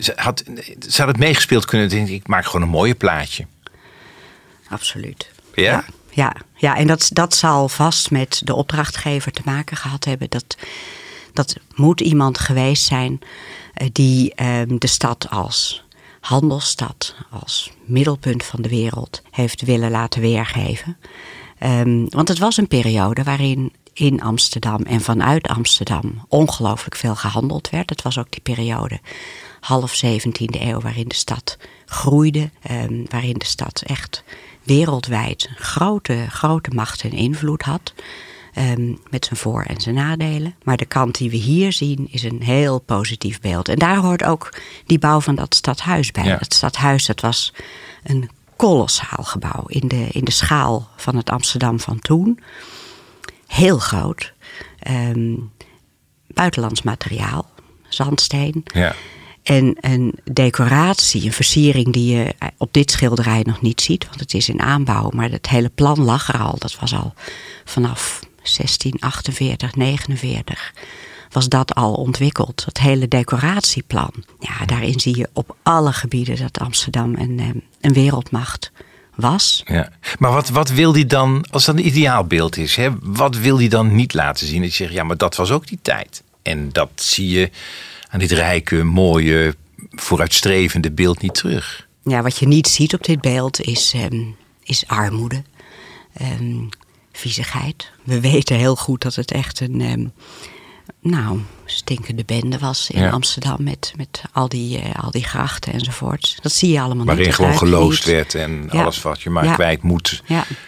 ze 0.00 0.12
had, 0.16 0.44
zou 0.78 1.08
het 1.08 1.18
meegespeeld 1.18 1.64
kunnen? 1.64 1.88
Denk 1.88 2.08
ik, 2.08 2.14
ik 2.14 2.26
maak 2.26 2.44
gewoon 2.44 2.62
een 2.62 2.68
mooie 2.68 2.94
plaatje. 2.94 3.46
Absoluut. 4.68 5.30
Ja? 5.54 5.62
Ja, 5.62 5.84
ja, 6.10 6.34
ja, 6.56 6.76
en 6.76 6.86
dat, 6.86 7.10
dat 7.12 7.34
zal 7.34 7.68
vast 7.68 8.10
met 8.10 8.40
de 8.44 8.54
opdrachtgever 8.54 9.32
te 9.32 9.42
maken 9.44 9.76
gehad 9.76 10.04
hebben. 10.04 10.30
Dat, 10.30 10.56
dat 11.32 11.56
moet 11.74 12.00
iemand 12.00 12.38
geweest 12.38 12.84
zijn 12.84 13.18
eh, 13.74 13.88
die 13.92 14.34
ehm, 14.34 14.76
de 14.78 14.86
stad 14.86 15.30
als 15.30 15.84
handelsstad, 16.20 17.14
als 17.30 17.72
middelpunt 17.84 18.44
van 18.44 18.62
de 18.62 18.68
wereld 18.68 19.22
heeft 19.30 19.62
willen 19.62 19.90
laten 19.90 20.20
weergeven. 20.20 20.96
Ehm, 21.58 22.04
want 22.08 22.28
het 22.28 22.38
was 22.38 22.56
een 22.56 22.68
periode 22.68 23.22
waarin 23.22 23.72
in 23.92 24.22
Amsterdam 24.22 24.82
en 24.82 25.00
vanuit 25.00 25.48
Amsterdam 25.48 26.24
ongelooflijk 26.28 26.96
veel 26.96 27.14
gehandeld 27.14 27.70
werd. 27.70 27.90
Het 27.90 28.02
was 28.02 28.18
ook 28.18 28.30
die 28.30 28.40
periode 28.40 29.00
half 29.60 29.94
17e 30.04 30.60
eeuw 30.60 30.80
waarin 30.80 31.08
de 31.08 31.14
stad 31.14 31.58
groeide, 31.86 32.50
ehm, 32.62 33.04
waarin 33.08 33.38
de 33.38 33.44
stad 33.44 33.82
echt 33.86 34.24
wereldwijd 34.62 35.50
grote, 35.56 36.26
grote 36.28 36.70
macht 36.74 37.02
en 37.02 37.12
invloed 37.12 37.62
had. 37.62 37.92
Ehm, 38.52 38.94
met 39.10 39.24
zijn 39.24 39.38
voor- 39.40 39.62
en 39.62 39.80
zijn 39.80 39.94
nadelen. 39.94 40.54
Maar 40.62 40.76
de 40.76 40.84
kant 40.84 41.18
die 41.18 41.30
we 41.30 41.36
hier 41.36 41.72
zien 41.72 42.08
is 42.10 42.22
een 42.22 42.42
heel 42.42 42.78
positief 42.78 43.40
beeld. 43.40 43.68
En 43.68 43.78
daar 43.78 43.96
hoort 43.96 44.24
ook 44.24 44.54
die 44.86 44.98
bouw 44.98 45.20
van 45.20 45.34
dat 45.34 45.54
stadhuis 45.54 46.10
bij. 46.10 46.24
Ja. 46.24 46.36
Dat 46.36 46.54
stadhuis 46.54 47.06
dat 47.06 47.20
was 47.20 47.52
een 48.02 48.30
kolossaal 48.56 49.24
gebouw 49.24 49.64
in 49.66 49.88
de, 49.88 50.06
in 50.10 50.24
de 50.24 50.30
schaal 50.30 50.88
van 50.96 51.16
het 51.16 51.30
Amsterdam 51.30 51.80
van 51.80 51.98
toen. 51.98 52.40
Heel 53.46 53.78
groot. 53.78 54.32
Ehm, 54.78 55.34
buitenlands 56.26 56.82
materiaal, 56.82 57.50
zandsteen. 57.88 58.62
Ja. 58.64 58.94
En 59.42 59.76
een 59.80 60.14
decoratie, 60.32 61.24
een 61.24 61.32
versiering 61.32 61.92
die 61.92 62.16
je 62.16 62.34
op 62.56 62.72
dit 62.72 62.90
schilderij 62.90 63.42
nog 63.42 63.60
niet 63.60 63.80
ziet, 63.80 64.06
want 64.06 64.20
het 64.20 64.34
is 64.34 64.48
in 64.48 64.60
aanbouw, 64.60 65.10
maar 65.10 65.30
het 65.30 65.48
hele 65.48 65.68
plan 65.68 66.00
lag 66.00 66.28
er 66.28 66.40
al. 66.40 66.56
Dat 66.58 66.76
was 66.80 66.94
al 66.94 67.14
vanaf 67.64 68.20
1648, 68.42 69.76
49 69.76 70.72
was 71.30 71.48
dat 71.48 71.74
al 71.74 71.94
ontwikkeld. 71.94 72.64
Het 72.64 72.80
hele 72.80 73.08
decoratieplan. 73.08 74.12
Ja, 74.38 74.66
daarin 74.66 75.00
zie 75.00 75.16
je 75.16 75.28
op 75.32 75.56
alle 75.62 75.92
gebieden 75.92 76.36
dat 76.36 76.58
Amsterdam 76.58 77.14
een, 77.14 77.38
eh, 77.38 77.46
een 77.80 77.92
wereldmacht 77.92 78.72
was. 79.14 79.62
Ja. 79.66 79.88
Maar 80.18 80.32
wat, 80.32 80.48
wat 80.48 80.70
wil 80.70 80.92
hij 80.92 81.06
dan, 81.06 81.44
als 81.50 81.64
dat 81.64 81.76
een 81.76 81.86
ideaalbeeld 81.86 82.56
is, 82.56 82.76
hè, 82.76 82.88
wat 83.00 83.36
wil 83.36 83.58
hij 83.58 83.68
dan 83.68 83.94
niet 83.94 84.14
laten 84.14 84.46
zien? 84.46 84.60
Dat 84.60 84.70
je 84.70 84.76
zegt, 84.76 84.92
ja, 84.92 85.04
maar 85.04 85.16
dat 85.16 85.36
was 85.36 85.50
ook 85.50 85.66
die 85.66 85.78
tijd. 85.82 86.22
En 86.42 86.72
dat 86.72 86.90
zie 86.94 87.28
je 87.28 87.50
aan 88.08 88.18
dit 88.18 88.30
rijke, 88.30 88.82
mooie, 88.82 89.54
vooruitstrevende 89.90 90.90
beeld 90.90 91.20
niet 91.20 91.34
terug. 91.34 91.86
Ja, 92.04 92.22
wat 92.22 92.38
je 92.38 92.46
niet 92.46 92.68
ziet 92.68 92.94
op 92.94 93.04
dit 93.04 93.20
beeld 93.20 93.60
is, 93.60 93.94
um, 93.96 94.36
is 94.62 94.84
armoede, 94.86 95.42
um, 96.40 96.68
viezigheid. 97.12 97.90
We 98.04 98.20
weten 98.20 98.56
heel 98.56 98.76
goed 98.76 99.02
dat 99.02 99.14
het 99.14 99.30
echt 99.30 99.60
een, 99.60 99.80
um, 99.80 100.12
nou, 101.00 101.40
stinkende 101.64 102.24
bende 102.24 102.58
was 102.58 102.90
in 102.90 103.10
Amsterdam 103.10 103.56
met, 103.58 103.92
met 103.96 104.22
al, 104.32 104.48
die, 104.48 104.82
uh, 104.82 105.04
al 105.04 105.10
die 105.10 105.24
grachten 105.24 105.72
enzovoort. 105.72 106.38
Dat 106.42 106.52
zie 106.52 106.72
je 106.72 106.80
allemaal 106.80 107.06
Waarin 107.06 107.26
niet. 107.26 107.36
Waarin 107.36 107.56
gewoon 107.56 107.70
geloosd 107.70 108.04
werd 108.04 108.34
en 108.34 108.70
alles 108.70 109.02
wat 109.02 109.20
je 109.20 109.30
maar 109.30 109.54
kwijt 109.54 109.82
moet, 109.82 110.22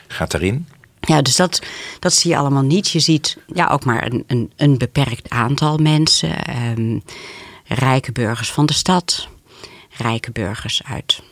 gaat 0.07 0.35
erin. 0.35 0.69
Ja, 1.01 1.23
dus 1.23 1.37
dat, 1.37 1.63
dat 1.99 2.15
zie 2.15 2.31
je 2.31 2.37
allemaal 2.37 2.63
niet. 2.63 2.91
Je 2.91 3.01
ziet 3.01 3.37
ja, 3.55 3.69
ook 3.69 3.85
maar 3.85 4.07
een, 4.07 4.25
een, 4.27 4.53
een 4.57 4.79
beperkt 4.79 5.31
aantal 5.31 5.77
mensen. 5.77 6.37
Um, 6.79 7.03
rijke 7.65 8.13
burgers 8.13 8.51
van 8.51 8.67
de 8.67 8.73
stad, 8.73 9.29
rijke 9.97 10.31
burgers 10.31 10.83
uit 10.85 11.23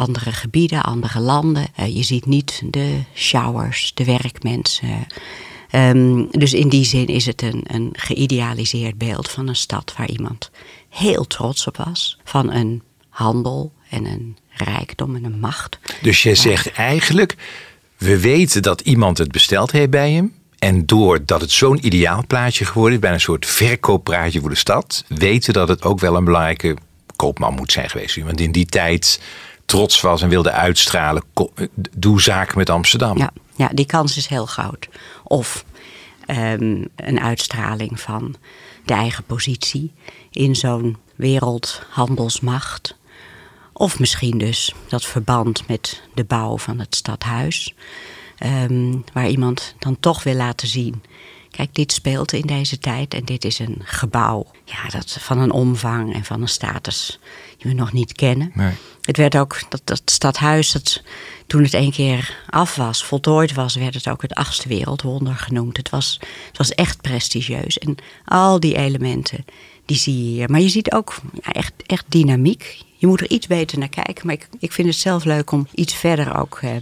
andere 0.00 0.32
gebieden, 0.32 0.82
andere 0.82 1.20
landen. 1.20 1.66
Uh, 1.80 1.96
je 1.96 2.02
ziet 2.02 2.26
niet 2.26 2.62
de 2.64 2.98
showers, 3.14 3.94
de 3.94 4.04
werkmensen. 4.04 5.06
Um, 5.72 6.28
dus 6.30 6.52
in 6.52 6.68
die 6.68 6.84
zin 6.84 7.06
is 7.06 7.26
het 7.26 7.42
een, 7.42 7.60
een 7.66 7.88
geïdealiseerd 7.92 8.98
beeld 8.98 9.30
van 9.30 9.48
een 9.48 9.56
stad 9.56 9.94
waar 9.96 10.08
iemand 10.08 10.50
heel 10.88 11.26
trots 11.26 11.66
op 11.66 11.76
was. 11.76 12.18
Van 12.24 12.52
een 12.52 12.82
handel 13.08 13.72
en 13.90 14.04
een 14.04 14.36
rijkdom 14.50 15.16
en 15.16 15.24
een 15.24 15.40
macht. 15.40 15.78
Dus 16.02 16.22
je 16.22 16.34
zegt 16.34 16.72
eigenlijk, 16.72 17.36
we 17.96 18.20
weten 18.20 18.62
dat 18.62 18.80
iemand 18.80 19.18
het 19.18 19.32
besteld 19.32 19.70
heeft 19.70 19.90
bij 19.90 20.12
hem. 20.12 20.32
En 20.58 20.86
doordat 20.86 21.40
het 21.40 21.50
zo'n 21.50 21.86
ideaal 21.86 22.24
plaatje 22.26 22.64
geworden 22.64 22.94
is, 22.94 23.00
bijna 23.00 23.14
een 23.14 23.22
soort 23.22 23.46
verkooppraatje 23.46 24.40
voor 24.40 24.50
de 24.50 24.54
stad, 24.54 25.04
weten 25.08 25.52
dat 25.52 25.68
het 25.68 25.82
ook 25.82 26.00
wel 26.00 26.16
een 26.16 26.24
belangrijke 26.24 26.76
koopman 27.16 27.54
moet 27.54 27.72
zijn 27.72 27.90
geweest. 27.90 28.16
Want 28.16 28.40
in 28.40 28.52
die 28.52 28.66
tijd 28.66 29.20
trots 29.70 30.00
was 30.00 30.22
en 30.22 30.28
wilde 30.28 30.50
uitstralen, 30.50 31.22
doe 31.96 32.20
zaken 32.20 32.58
met 32.58 32.70
Amsterdam. 32.70 33.18
Ja, 33.18 33.30
ja 33.56 33.68
die 33.72 33.86
kans 33.86 34.16
is 34.16 34.26
heel 34.26 34.46
groot. 34.46 34.88
Of 35.24 35.64
um, 36.26 36.88
een 36.96 37.20
uitstraling 37.20 38.00
van 38.00 38.36
de 38.84 38.94
eigen 38.94 39.24
positie 39.24 39.92
in 40.30 40.56
zo'n 40.56 40.96
wereldhandelsmacht. 41.16 42.96
Of 43.72 43.98
misschien 43.98 44.38
dus 44.38 44.74
dat 44.88 45.04
verband 45.04 45.68
met 45.68 46.02
de 46.14 46.24
bouw 46.24 46.58
van 46.58 46.78
het 46.78 46.94
stadhuis. 46.94 47.74
Um, 48.62 49.04
waar 49.12 49.28
iemand 49.28 49.74
dan 49.78 49.96
toch 50.00 50.22
wil 50.22 50.34
laten 50.34 50.68
zien. 50.68 51.02
Kijk, 51.50 51.74
dit 51.74 51.92
speelt 51.92 52.32
in 52.32 52.46
deze 52.46 52.78
tijd 52.78 53.14
en 53.14 53.24
dit 53.24 53.44
is 53.44 53.58
een 53.58 53.76
gebouw 53.84 54.46
ja, 54.64 54.88
dat 54.88 55.16
van 55.20 55.38
een 55.38 55.50
omvang 55.50 56.14
en 56.14 56.24
van 56.24 56.42
een 56.42 56.48
status 56.48 57.18
die 57.58 57.70
we 57.70 57.76
nog 57.76 57.92
niet 57.92 58.12
kennen. 58.12 58.50
Nee. 58.54 58.72
Het 59.00 59.16
werd 59.16 59.36
ook, 59.36 59.60
dat, 59.68 59.80
dat 59.84 60.02
stadhuis, 60.04 60.72
dat, 60.72 61.02
toen 61.46 61.62
het 61.62 61.72
een 61.72 61.90
keer 61.90 62.44
af 62.50 62.74
was, 62.74 63.04
voltooid 63.04 63.54
was, 63.54 63.74
werd 63.74 63.94
het 63.94 64.08
ook 64.08 64.22
het 64.22 64.34
achtste 64.34 64.68
wereldwonder 64.68 65.34
genoemd. 65.34 65.76
Het 65.76 65.90
was, 65.90 66.18
het 66.46 66.58
was 66.58 66.70
echt 66.70 67.00
prestigieus. 67.00 67.78
En 67.78 67.96
al 68.24 68.60
die 68.60 68.76
elementen, 68.76 69.44
die 69.84 69.96
zie 69.96 70.24
je 70.24 70.30
hier. 70.30 70.50
Maar 70.50 70.60
je 70.60 70.68
ziet 70.68 70.92
ook 70.92 71.20
ja, 71.42 71.52
echt, 71.52 71.72
echt 71.86 72.04
dynamiek. 72.08 72.78
Je 72.96 73.06
moet 73.06 73.20
er 73.20 73.30
iets 73.30 73.46
beter 73.46 73.78
naar 73.78 73.88
kijken. 73.88 74.26
Maar 74.26 74.34
ik, 74.34 74.48
ik 74.58 74.72
vind 74.72 74.88
het 74.88 74.96
zelf 74.96 75.24
leuk 75.24 75.50
om 75.50 75.68
iets 75.74 75.94
verder 75.94 76.38
ook... 76.38 76.58
Eh, 76.62 76.76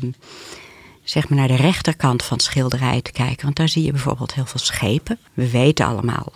zeg 1.08 1.28
maar 1.28 1.38
naar 1.38 1.48
de 1.48 1.56
rechterkant 1.56 2.22
van 2.22 2.40
schilderij 2.40 3.02
te 3.02 3.12
kijken. 3.12 3.44
Want 3.44 3.56
daar 3.56 3.68
zie 3.68 3.84
je 3.84 3.92
bijvoorbeeld 3.92 4.34
heel 4.34 4.46
veel 4.46 4.60
schepen. 4.60 5.18
We 5.34 5.50
weten 5.50 5.86
allemaal 5.86 6.32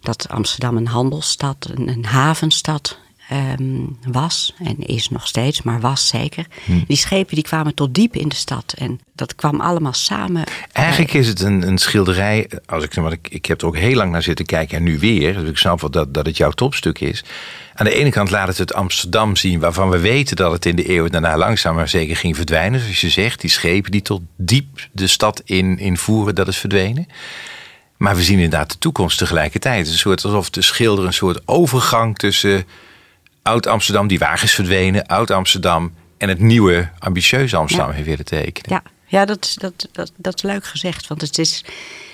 dat 0.00 0.28
Amsterdam 0.28 0.76
een 0.76 0.86
handelsstad, 0.86 1.70
een, 1.74 1.88
een 1.88 2.04
havenstad 2.04 2.98
um, 3.32 3.98
was. 4.06 4.54
En 4.58 4.78
is 4.78 5.08
nog 5.08 5.26
steeds, 5.26 5.62
maar 5.62 5.80
was 5.80 6.08
zeker. 6.08 6.46
Hm. 6.64 6.72
Die 6.86 6.96
schepen 6.96 7.34
die 7.34 7.44
kwamen 7.44 7.74
tot 7.74 7.94
diep 7.94 8.16
in 8.16 8.28
de 8.28 8.34
stad. 8.34 8.74
En 8.78 9.00
dat 9.14 9.34
kwam 9.34 9.60
allemaal 9.60 9.92
samen. 9.92 10.44
Eigenlijk 10.72 11.12
is 11.12 11.26
het 11.26 11.40
een, 11.40 11.66
een 11.66 11.78
schilderij. 11.78 12.50
Als 12.66 12.84
ik, 12.84 12.94
want 12.94 13.12
ik, 13.12 13.28
ik 13.30 13.46
heb 13.46 13.60
er 13.60 13.66
ook 13.66 13.76
heel 13.76 13.94
lang 13.94 14.12
naar 14.12 14.22
zitten 14.22 14.46
kijken 14.46 14.76
en 14.76 14.82
nu 14.82 14.98
weer. 14.98 15.34
Dus 15.34 15.48
ik 15.48 15.58
snap 15.58 15.80
wel 15.80 15.90
dat, 15.90 16.14
dat 16.14 16.26
het 16.26 16.36
jouw 16.36 16.50
topstuk 16.50 17.00
is. 17.00 17.24
Aan 17.74 17.86
de 17.86 17.94
ene 17.94 18.10
kant 18.10 18.30
laat 18.30 18.48
het 18.48 18.58
het 18.58 18.74
Amsterdam 18.74 19.36
zien, 19.36 19.60
waarvan 19.60 19.90
we 19.90 19.98
weten 19.98 20.36
dat 20.36 20.52
het 20.52 20.66
in 20.66 20.76
de 20.76 20.84
eeuwen 20.84 21.10
daarna 21.10 21.36
langzaam 21.36 21.74
maar 21.74 21.88
zeker 21.88 22.16
ging 22.16 22.36
verdwijnen. 22.36 22.80
Zoals 22.80 23.00
je 23.00 23.10
zegt, 23.10 23.40
die 23.40 23.50
schepen 23.50 23.90
die 23.90 24.02
tot 24.02 24.22
diep 24.36 24.88
de 24.92 25.06
stad 25.06 25.42
in, 25.44 25.78
invoeren, 25.78 26.34
dat 26.34 26.48
is 26.48 26.58
verdwenen. 26.58 27.06
Maar 27.96 28.16
we 28.16 28.22
zien 28.22 28.38
inderdaad 28.38 28.70
de 28.70 28.78
toekomst 28.78 29.18
tegelijkertijd. 29.18 29.78
Het 29.78 29.86
is 29.86 29.92
een 29.92 29.98
soort 29.98 30.24
alsof 30.24 30.50
de 30.50 30.62
schilder 30.62 31.04
een 31.04 31.12
soort 31.12 31.40
overgang 31.44 32.18
tussen 32.18 32.64
Oud-Amsterdam, 33.48 34.06
die 34.06 34.18
wagens 34.18 34.52
verdwenen, 34.52 35.06
Oud-Amsterdam 35.06 35.94
en 36.18 36.28
het 36.28 36.38
nieuwe, 36.38 36.90
ambitieuze 36.98 37.56
Amsterdam 37.56 37.88
ja. 37.88 37.94
heeft 37.94 38.08
willen 38.08 38.24
tekenen. 38.24 38.82
Ja, 38.84 38.90
ja 39.06 39.24
dat, 39.24 39.54
dat, 39.58 39.88
dat, 39.92 40.12
dat 40.16 40.34
is 40.34 40.42
leuk 40.42 40.64
gezegd. 40.64 41.06
Want 41.06 41.20
het 41.20 41.38
is, 41.38 41.64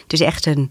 het 0.02 0.12
is 0.12 0.20
echt 0.20 0.46
een, 0.46 0.70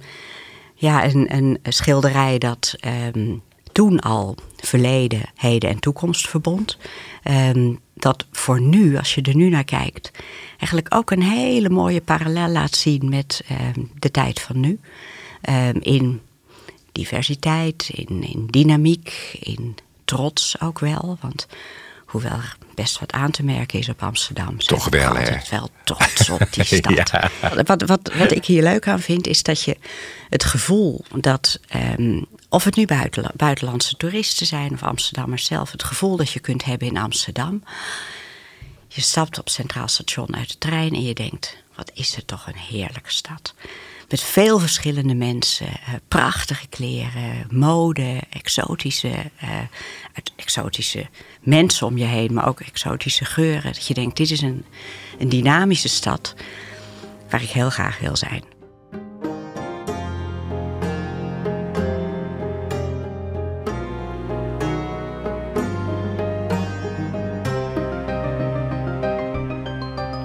ja, 0.76 1.06
een, 1.06 1.36
een 1.36 1.60
schilderij 1.64 2.38
dat 2.38 2.76
um, 3.16 3.42
toen 3.72 4.00
al 4.00 4.36
verleden, 4.58 5.22
heden 5.36 5.70
en 5.70 5.80
toekomst 5.80 6.30
verbond. 6.30 6.78
Um, 7.24 7.80
dat 7.94 8.26
voor 8.32 8.62
nu, 8.62 8.98
als 8.98 9.16
je 9.16 9.22
er 9.22 9.36
nu 9.36 9.50
naar 9.50 9.64
kijkt, 9.64 10.12
eigenlijk 10.58 10.96
ook 10.96 11.12
een 11.12 11.24
hele 11.24 11.70
mooie 11.70 12.02
parallel 12.02 12.50
laat 12.50 12.76
zien 12.76 13.10
met 13.10 13.44
um, 13.76 13.92
de 14.00 14.12
tijd 14.12 14.42
van 14.42 14.60
nu. 14.60 14.80
in 15.80 16.22
diversiteit, 16.92 17.90
in, 17.94 18.24
in 18.24 18.48
dynamiek, 18.50 19.38
in 19.40 19.76
trots 20.06 20.62
ook 20.62 20.80
wel. 20.80 21.18
Want 21.22 21.48
hoewel 22.06 22.32
er 22.32 22.58
best 22.76 23.00
wat 23.00 23.12
aan 23.12 23.32
te 23.32 23.44
merken 23.44 23.80
is 23.80 23.90
op 23.90 24.04
Amsterdam. 24.04 24.58
Toch 24.58 24.90
wel, 24.90 25.16
hè? 25.16 25.38
wel 25.50 25.70
trots 25.84 26.30
op 26.30 26.48
die 26.52 26.66
stad. 26.76 27.12
wat, 27.66 27.82
wat, 27.82 28.14
wat 28.14 28.32
ik 28.32 28.46
hier 28.46 28.64
leuk 28.64 28.88
aan 28.88 29.00
vind, 29.00 29.28
is 29.28 29.44
dat 29.44 29.62
je 29.62 29.78
het 30.30 30.44
gevoel 30.44 31.06
dat... 31.16 31.60
Um, 31.98 32.26
of 32.50 32.64
het 32.64 32.76
nu 32.76 32.86
buitenlandse 33.36 33.98
toeristen 33.98 34.46
zijn 34.46 34.74
of 34.74 34.84
Amsterdammers 34.84 35.46
zelf... 35.46 35.72
het 35.72 35.84
gevoel 35.84 36.18
dat 36.18 36.32
je 36.32 36.40
kunt 36.40 36.66
hebben 36.66 36.88
in 36.88 36.98
Amsterdam... 36.98 37.64
Je 38.88 39.02
stapt 39.02 39.40
op 39.40 39.50
Centraal 39.50 39.88
Station 39.88 40.36
uit 40.36 40.50
de 40.50 40.58
trein 40.58 40.94
en 40.94 41.04
je 41.04 41.14
denkt... 41.14 41.58
wat 41.76 41.92
is 41.94 42.16
het 42.16 42.28
toch 42.28 42.48
een 42.48 42.58
heerlijke 42.58 43.12
stad 43.12 43.54
met 44.10 44.22
veel 44.22 44.60
verschillende 44.60 45.14
mensen. 45.14 45.68
Uh, 45.68 45.94
prachtige 46.08 46.68
kleren, 46.68 47.48
mode, 47.50 48.20
exotische, 48.30 49.32
uh, 49.44 49.50
exotische 50.36 51.08
mensen 51.42 51.88
om 51.88 51.98
je 51.98 52.06
heen, 52.06 52.34
maar 52.34 52.48
ook 52.48 52.60
exotische 52.60 53.26
geuren. 53.26 53.74
Dat 53.74 53.88
je 53.88 53.94
denkt, 53.94 54.18
dit 54.18 54.32
is 54.32 54.42
een, 54.42 54.66
een 55.20 55.30
dynamische 55.30 55.90
stad 55.90 56.36
waar 57.30 57.42
ik 57.42 57.50
heel 57.50 57.70
graag 57.70 58.00
wil 58.00 58.16
zijn. 58.16 58.53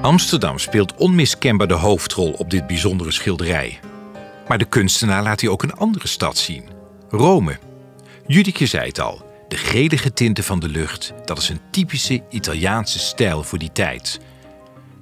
Amsterdam 0.09 0.59
speelt 0.59 0.95
onmiskenbaar 0.95 1.69
de 1.69 1.75
hoofdrol 1.75 2.33
op 2.33 2.51
dit 2.51 2.67
bijzondere 2.67 3.11
schilderij. 3.11 3.81
Maar 4.47 4.59
de 4.59 4.65
kunstenaar 4.65 5.23
laat 5.23 5.41
hij 5.41 5.51
ook 5.51 5.63
een 5.63 5.75
andere 5.75 6.09
stad 6.09 6.39
zien: 6.39 6.69
Rome. 7.11 7.59
Judike 8.27 8.67
zei 8.67 8.87
het 8.87 9.01
al: 9.01 9.23
de 9.49 9.57
gelige 9.57 10.13
tinten 10.13 10.45
van 10.45 10.61
de 10.61 10.69
lucht, 10.69 11.13
dat 11.25 11.39
is 11.39 11.49
een 11.49 11.61
typische 11.71 12.23
Italiaanse 12.31 12.99
stijl 12.99 13.43
voor 13.43 13.59
die 13.59 13.73
tijd. 13.73 14.21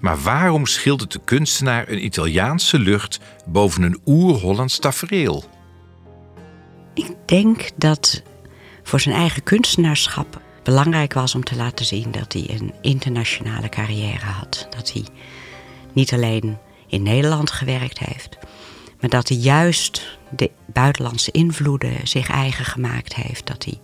Maar 0.00 0.18
waarom 0.18 0.66
schildert 0.66 1.12
de 1.12 1.20
kunstenaar 1.24 1.88
een 1.88 2.04
Italiaanse 2.04 2.78
lucht 2.78 3.20
boven 3.46 3.82
een 3.82 4.00
oer-Hollands 4.06 4.78
tafereel? 4.78 5.44
Ik 6.94 7.12
denk 7.26 7.70
dat 7.76 8.22
voor 8.82 9.00
zijn 9.00 9.14
eigen 9.14 9.42
kunstenaarschap 9.42 10.40
belangrijk 10.66 11.12
was 11.12 11.34
om 11.34 11.44
te 11.44 11.56
laten 11.56 11.86
zien 11.86 12.10
dat 12.10 12.32
hij 12.32 12.46
een 12.48 12.74
internationale 12.80 13.68
carrière 13.68 14.24
had. 14.24 14.66
Dat 14.70 14.92
hij 14.92 15.04
niet 15.92 16.12
alleen 16.12 16.58
in 16.86 17.02
Nederland 17.02 17.50
gewerkt 17.50 17.98
heeft, 17.98 18.38
maar 19.00 19.10
dat 19.10 19.28
hij 19.28 19.36
juist 19.36 20.18
de 20.30 20.50
buitenlandse 20.66 21.30
invloeden 21.30 22.08
zich 22.08 22.30
eigen 22.30 22.64
gemaakt 22.64 23.14
heeft. 23.14 23.46
Dat 23.46 23.64
hij 23.64 23.80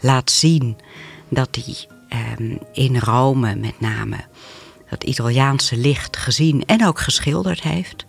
laat 0.00 0.30
zien 0.30 0.76
dat 1.28 1.58
hij 1.64 1.86
ehm, 2.08 2.56
in 2.72 2.98
Rome 2.98 3.54
met 3.54 3.80
name 3.80 4.16
dat 4.90 5.04
Italiaanse 5.04 5.76
licht 5.76 6.16
gezien 6.16 6.64
en 6.66 6.86
ook 6.86 7.00
geschilderd 7.00 7.62
heeft. 7.62 8.06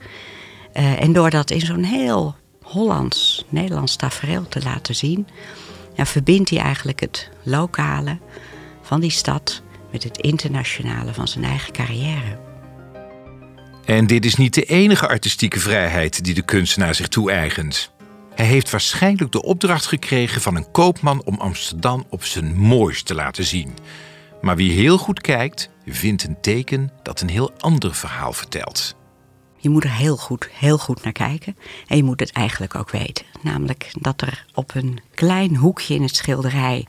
Uh, 0.73 1.01
en 1.01 1.13
door 1.13 1.29
dat 1.29 1.51
in 1.51 1.61
zo'n 1.61 1.83
heel 1.83 2.35
Hollands, 2.61 3.45
Nederlands 3.49 3.95
tafereel 3.95 4.47
te 4.47 4.61
laten 4.63 4.95
zien, 4.95 5.27
ja, 5.93 6.05
verbindt 6.05 6.49
hij 6.49 6.59
eigenlijk 6.59 6.99
het 6.99 7.29
lokale 7.43 8.17
van 8.81 8.99
die 8.99 9.11
stad 9.11 9.61
met 9.91 10.03
het 10.03 10.17
internationale 10.17 11.13
van 11.13 11.27
zijn 11.27 11.43
eigen 11.43 11.73
carrière. 11.73 12.39
En 13.85 14.07
dit 14.07 14.25
is 14.25 14.35
niet 14.35 14.53
de 14.53 14.63
enige 14.63 15.07
artistieke 15.07 15.59
vrijheid 15.59 16.23
die 16.23 16.33
de 16.33 16.41
kunstenaar 16.41 16.95
zich 16.95 17.07
toe-eigent. 17.07 17.91
Hij 18.35 18.45
heeft 18.45 18.69
waarschijnlijk 18.69 19.31
de 19.31 19.43
opdracht 19.43 19.85
gekregen 19.85 20.41
van 20.41 20.55
een 20.55 20.71
koopman 20.71 21.23
om 21.25 21.39
Amsterdam 21.39 22.05
op 22.09 22.23
zijn 22.23 22.55
mooist 22.55 23.05
te 23.05 23.15
laten 23.15 23.43
zien. 23.43 23.73
Maar 24.41 24.55
wie 24.55 24.71
heel 24.71 24.97
goed 24.97 25.21
kijkt, 25.21 25.69
vindt 25.85 26.23
een 26.23 26.41
teken 26.41 26.91
dat 27.03 27.21
een 27.21 27.29
heel 27.29 27.51
ander 27.57 27.95
verhaal 27.95 28.33
vertelt. 28.33 28.95
Je 29.61 29.69
moet 29.69 29.83
er 29.83 29.91
heel 29.91 30.17
goed, 30.17 30.49
heel 30.51 30.77
goed 30.77 31.03
naar 31.03 31.13
kijken. 31.13 31.57
En 31.87 31.97
je 31.97 32.03
moet 32.03 32.19
het 32.19 32.31
eigenlijk 32.31 32.75
ook 32.75 32.89
weten. 32.89 33.25
Namelijk 33.41 33.91
dat 33.99 34.21
er 34.21 34.45
op 34.53 34.75
een 34.75 34.99
klein 35.13 35.55
hoekje 35.55 35.95
in 35.95 36.01
het 36.01 36.15
schilderij. 36.15 36.85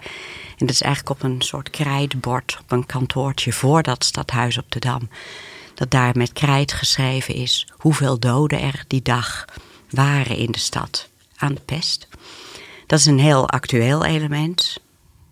En 0.58 0.66
dat 0.66 0.70
is 0.70 0.82
eigenlijk 0.82 1.20
op 1.20 1.30
een 1.30 1.42
soort 1.42 1.70
krijtbord 1.70 2.58
op 2.60 2.72
een 2.72 2.86
kantoortje 2.86 3.52
voor 3.52 3.82
dat 3.82 4.04
stadhuis 4.04 4.58
op 4.58 4.72
de 4.72 4.78
Dam. 4.78 5.08
Dat 5.74 5.90
daar 5.90 6.16
met 6.16 6.32
krijt 6.32 6.72
geschreven 6.72 7.34
is 7.34 7.66
hoeveel 7.76 8.18
doden 8.18 8.60
er 8.60 8.84
die 8.86 9.02
dag 9.02 9.44
waren 9.90 10.36
in 10.36 10.50
de 10.50 10.58
stad 10.58 11.08
aan 11.36 11.54
de 11.54 11.60
pest. 11.60 12.08
Dat 12.86 12.98
is 12.98 13.06
een 13.06 13.18
heel 13.18 13.48
actueel 13.48 14.04
element. 14.04 14.80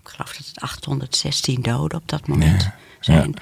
Ik 0.02 0.08
geloof 0.08 0.36
dat 0.36 0.46
het 0.46 0.60
816 0.60 1.62
doden 1.62 1.98
op 1.98 2.08
dat 2.08 2.26
moment 2.26 2.70
zijn. 3.00 3.34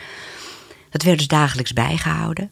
Dat 0.91 1.03
werd 1.03 1.19
dus 1.19 1.27
dagelijks 1.27 1.73
bijgehouden. 1.73 2.51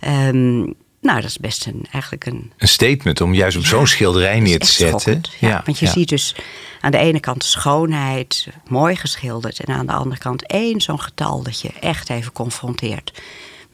Um, 0.00 0.74
nou, 1.08 1.20
dat 1.20 1.30
is 1.30 1.38
best 1.38 1.66
een, 1.66 1.86
eigenlijk 1.90 2.26
een... 2.26 2.52
Een 2.58 2.68
statement 2.68 3.20
om 3.20 3.34
juist 3.34 3.56
op 3.56 3.66
zo'n 3.66 3.86
schilderij 3.86 4.40
neer 4.40 4.58
te 4.58 4.72
zetten. 4.72 5.20
Ja, 5.38 5.62
want 5.64 5.78
je 5.78 5.86
ziet 5.86 6.08
dus 6.08 6.34
aan 6.80 6.90
de 6.90 6.98
ene 6.98 7.20
kant 7.20 7.40
de 7.40 7.46
schoonheid, 7.46 8.48
mooi 8.66 8.96
geschilderd. 8.96 9.60
En 9.60 9.74
aan 9.74 9.86
de 9.86 9.92
andere 9.92 10.18
kant 10.18 10.46
één 10.46 10.80
zo'n 10.80 11.00
getal 11.00 11.42
dat 11.42 11.60
je 11.60 11.70
echt 11.80 12.10
even 12.10 12.32
confronteert 12.32 13.12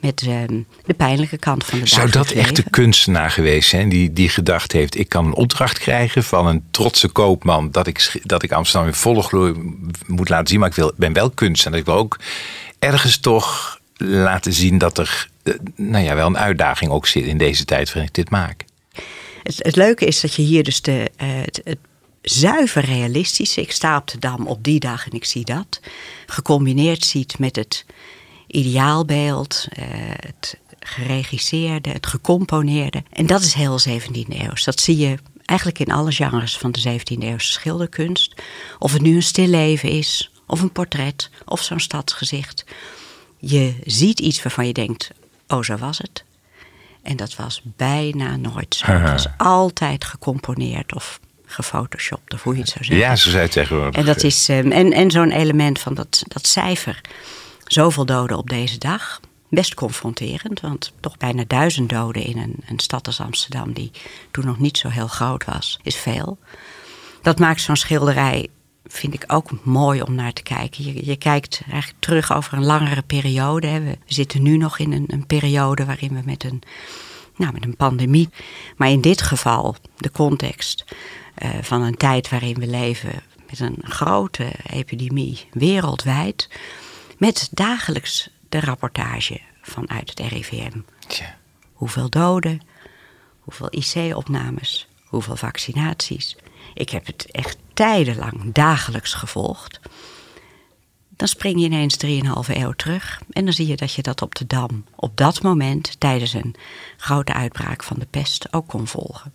met 0.00 0.22
ehm, 0.22 0.60
de 0.84 0.94
pijnlijke 0.94 1.38
kant 1.38 1.64
van 1.64 1.80
de 1.80 1.86
Zou 1.86 2.10
dat 2.10 2.30
echt 2.30 2.56
de 2.56 2.70
kunstenaar 2.70 3.30
geweest 3.30 3.68
zijn 3.68 3.88
die, 3.88 4.12
die 4.12 4.28
gedacht 4.28 4.72
heeft... 4.72 4.98
ik 4.98 5.08
kan 5.08 5.26
een 5.26 5.34
opdracht 5.34 5.78
krijgen 5.78 6.24
van 6.24 6.46
een 6.46 6.64
trotse 6.70 7.08
koopman... 7.08 7.70
dat 7.70 7.86
ik, 7.86 8.20
dat 8.22 8.42
ik 8.42 8.52
Amsterdam 8.52 8.88
in 8.88 8.94
volle 8.94 9.22
glorie 9.22 9.76
moet 10.06 10.28
laten 10.28 10.48
zien... 10.48 10.60
maar 10.60 10.68
ik 10.68 10.74
wil, 10.74 10.92
ben 10.96 11.12
wel 11.12 11.30
kunstenaar. 11.30 11.78
Ik 11.78 11.84
wil 11.84 11.94
ook 11.94 12.18
ergens 12.78 13.18
toch 13.18 13.78
laten 13.96 14.52
zien 14.52 14.78
dat 14.78 14.98
er 14.98 15.28
nou 15.76 16.04
ja, 16.04 16.14
wel 16.14 16.26
een 16.26 16.38
uitdaging 16.38 16.90
ook 16.90 17.06
zit 17.06 17.24
in 17.24 17.38
deze 17.38 17.64
tijd 17.64 17.86
waarin 17.86 18.08
ik 18.08 18.14
dit 18.14 18.30
maak. 18.30 18.64
Het, 19.42 19.56
het 19.58 19.76
leuke 19.76 20.04
is 20.04 20.20
dat 20.20 20.34
je 20.34 20.42
hier 20.42 20.64
dus 20.64 20.82
de, 20.82 21.10
uh, 21.22 21.28
het, 21.42 21.60
het 21.64 21.78
zuiver 22.22 22.84
realistische, 22.84 23.60
ik 23.60 23.72
sta 23.72 23.96
op 23.96 24.08
de 24.08 24.18
dam 24.18 24.46
op 24.46 24.64
die 24.64 24.80
dag 24.80 25.06
en 25.06 25.12
ik 25.12 25.24
zie 25.24 25.44
dat, 25.44 25.80
gecombineerd 26.26 27.04
ziet 27.04 27.38
met 27.38 27.56
het 27.56 27.84
ideaalbeeld, 28.46 29.66
uh, 29.78 29.84
het 30.16 30.58
geregisseerde, 30.80 31.90
het 31.90 32.06
gecomponeerde. 32.06 33.02
En 33.12 33.26
dat 33.26 33.42
is 33.42 33.52
heel 33.52 33.78
17e 33.80 34.28
eeuws. 34.28 34.64
Dat 34.64 34.80
zie 34.80 34.96
je 34.96 35.18
eigenlijk 35.44 35.78
in 35.78 35.92
alle 35.92 36.12
genres 36.12 36.58
van 36.58 36.72
de 36.72 36.98
17e 37.00 37.22
eeuwse 37.22 37.52
schilderkunst. 37.52 38.34
Of 38.78 38.92
het 38.92 39.02
nu 39.02 39.14
een 39.14 39.22
stilleven 39.22 39.88
is, 39.88 40.30
of 40.46 40.60
een 40.60 40.72
portret, 40.72 41.30
of 41.44 41.62
zo'n 41.62 41.80
stadsgezicht. 41.80 42.64
Je 43.38 43.74
ziet 43.84 44.20
iets 44.20 44.42
waarvan 44.42 44.66
je 44.66 44.72
denkt, 44.72 45.10
oh 45.48 45.62
zo 45.62 45.76
was 45.76 45.98
het. 45.98 46.24
En 47.02 47.16
dat 47.16 47.36
was 47.36 47.62
bijna 47.76 48.36
nooit 48.36 48.74
zo. 48.74 48.86
Het 48.86 49.10
was 49.10 49.26
altijd 49.36 50.04
gecomponeerd 50.04 50.94
of 50.94 51.20
gefotoshopt, 51.46 52.34
of 52.34 52.42
hoe 52.42 52.54
je 52.54 52.60
het 52.60 52.68
zou 52.68 52.84
zeggen. 52.84 53.06
Ja, 53.06 53.16
zo 53.16 53.30
zei 53.30 53.42
het 53.42 53.52
tegenwoordig. 53.52 53.94
En, 53.94 54.06
dat 54.06 54.22
is, 54.22 54.48
um, 54.48 54.72
en, 54.72 54.92
en 54.92 55.10
zo'n 55.10 55.30
element 55.30 55.78
van 55.78 55.94
dat, 55.94 56.22
dat 56.28 56.46
cijfer. 56.46 57.00
Zoveel 57.64 58.04
doden 58.04 58.36
op 58.36 58.50
deze 58.50 58.78
dag. 58.78 59.20
Best 59.50 59.74
confronterend, 59.74 60.60
want 60.60 60.92
toch 61.00 61.16
bijna 61.16 61.44
duizend 61.46 61.88
doden 61.88 62.22
in 62.22 62.38
een, 62.38 62.56
een 62.68 62.78
stad 62.78 63.06
als 63.06 63.20
Amsterdam, 63.20 63.72
die 63.72 63.90
toen 64.30 64.46
nog 64.46 64.58
niet 64.58 64.78
zo 64.78 64.88
heel 64.88 65.06
groot 65.06 65.44
was, 65.44 65.78
is 65.82 65.96
veel. 65.96 66.38
Dat 67.22 67.38
maakt 67.38 67.60
zo'n 67.60 67.76
schilderij 67.76 68.48
vind 68.86 69.14
ik 69.14 69.24
ook 69.26 69.64
mooi 69.64 70.02
om 70.02 70.14
naar 70.14 70.32
te 70.32 70.42
kijken. 70.42 70.84
Je, 70.84 71.06
je 71.06 71.16
kijkt 71.16 71.62
eigenlijk 71.70 72.00
terug 72.00 72.32
over 72.32 72.52
een 72.52 72.64
langere 72.64 73.02
periode. 73.02 73.66
Hè. 73.66 73.80
We 73.80 73.98
zitten 74.06 74.42
nu 74.42 74.56
nog 74.56 74.78
in 74.78 74.92
een, 74.92 75.04
een 75.06 75.26
periode 75.26 75.84
waarin 75.84 76.14
we 76.14 76.20
met 76.24 76.44
een, 76.44 76.62
nou, 77.36 77.52
met 77.52 77.64
een 77.64 77.76
pandemie. 77.76 78.28
Maar 78.76 78.90
in 78.90 79.00
dit 79.00 79.22
geval 79.22 79.76
de 79.96 80.10
context 80.10 80.84
uh, 81.42 81.50
van 81.60 81.82
een 81.82 81.96
tijd 81.96 82.28
waarin 82.28 82.54
we 82.54 82.66
leven 82.66 83.22
met 83.50 83.60
een 83.60 83.78
grote 83.82 84.52
epidemie 84.70 85.48
wereldwijd. 85.52 86.48
Met 87.18 87.48
dagelijks 87.50 88.30
de 88.48 88.60
rapportage 88.60 89.40
vanuit 89.62 90.10
het 90.10 90.20
RIVM. 90.20 90.80
Tja. 91.06 91.36
Hoeveel 91.72 92.10
doden, 92.10 92.60
hoeveel 93.38 93.68
IC-opnames, 93.70 94.88
hoeveel 95.04 95.36
vaccinaties. 95.36 96.36
Ik 96.74 96.90
heb 96.90 97.06
het 97.06 97.30
echt 97.30 97.56
tijdenlang 97.74 98.52
dagelijks 98.52 99.14
gevolgd. 99.14 99.80
Dan 101.16 101.28
spring 101.28 101.60
je 101.60 101.64
ineens 101.64 101.96
3,5 102.04 102.10
eeuw 102.54 102.72
terug. 102.72 103.20
En 103.30 103.44
dan 103.44 103.52
zie 103.52 103.66
je 103.66 103.76
dat 103.76 103.92
je 103.92 104.02
dat 104.02 104.22
op 104.22 104.34
de 104.34 104.46
Dam 104.46 104.84
op 104.96 105.16
dat 105.16 105.42
moment 105.42 106.00
tijdens 106.00 106.32
een 106.32 106.54
grote 106.96 107.32
uitbraak 107.32 107.82
van 107.82 107.96
de 107.98 108.06
pest 108.10 108.52
ook 108.52 108.68
kon 108.68 108.86
volgen. 108.86 109.32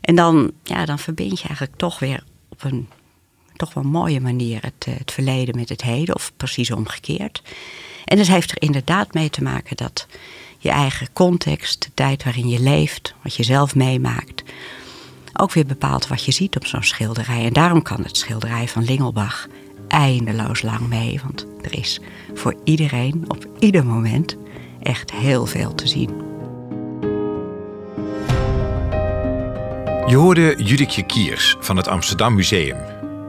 En 0.00 0.14
dan, 0.14 0.52
ja, 0.62 0.84
dan 0.84 0.98
verbind 0.98 1.40
je 1.40 1.48
eigenlijk 1.48 1.78
toch 1.78 1.98
weer 1.98 2.24
op 2.48 2.64
een 2.64 2.88
toch 3.60 3.74
wel 3.74 3.84
mooie 3.84 4.20
manier 4.20 4.62
het, 4.62 4.86
eh, 4.86 4.94
het 4.98 5.12
verleden 5.12 5.56
met 5.56 5.68
het 5.68 5.82
heden, 5.82 6.14
of 6.14 6.32
precies 6.36 6.70
omgekeerd. 6.70 7.42
En 8.04 8.18
het 8.18 8.26
heeft 8.26 8.50
er 8.50 8.62
inderdaad 8.62 9.14
mee 9.14 9.30
te 9.30 9.42
maken 9.42 9.76
dat 9.76 10.06
je 10.58 10.70
eigen 10.70 11.12
context, 11.12 11.82
de 11.82 11.90
tijd 11.94 12.24
waarin 12.24 12.48
je 12.48 12.60
leeft, 12.60 13.14
wat 13.22 13.34
je 13.34 13.42
zelf 13.42 13.74
meemaakt, 13.74 14.42
ook 15.32 15.52
weer 15.52 15.66
bepaalt 15.66 16.08
wat 16.08 16.24
je 16.24 16.32
ziet 16.32 16.56
op 16.56 16.66
zo'n 16.66 16.82
schilderij. 16.82 17.44
En 17.44 17.52
daarom 17.52 17.82
kan 17.82 18.02
het 18.02 18.16
schilderij 18.16 18.68
van 18.68 18.84
Lingelbach 18.84 19.46
eindeloos 19.88 20.62
lang 20.62 20.88
mee. 20.88 21.20
Want 21.22 21.46
er 21.62 21.78
is 21.78 22.00
voor 22.34 22.54
iedereen 22.64 23.24
op 23.28 23.46
ieder 23.58 23.86
moment 23.86 24.36
echt 24.82 25.12
heel 25.12 25.46
veel 25.46 25.74
te 25.74 25.88
zien. 25.88 26.10
Je 30.06 30.16
hoorde 30.16 30.54
Judithje 30.58 31.02
Kiers 31.02 31.56
van 31.60 31.76
het 31.76 31.88
Amsterdam 31.88 32.34
Museum. 32.34 32.76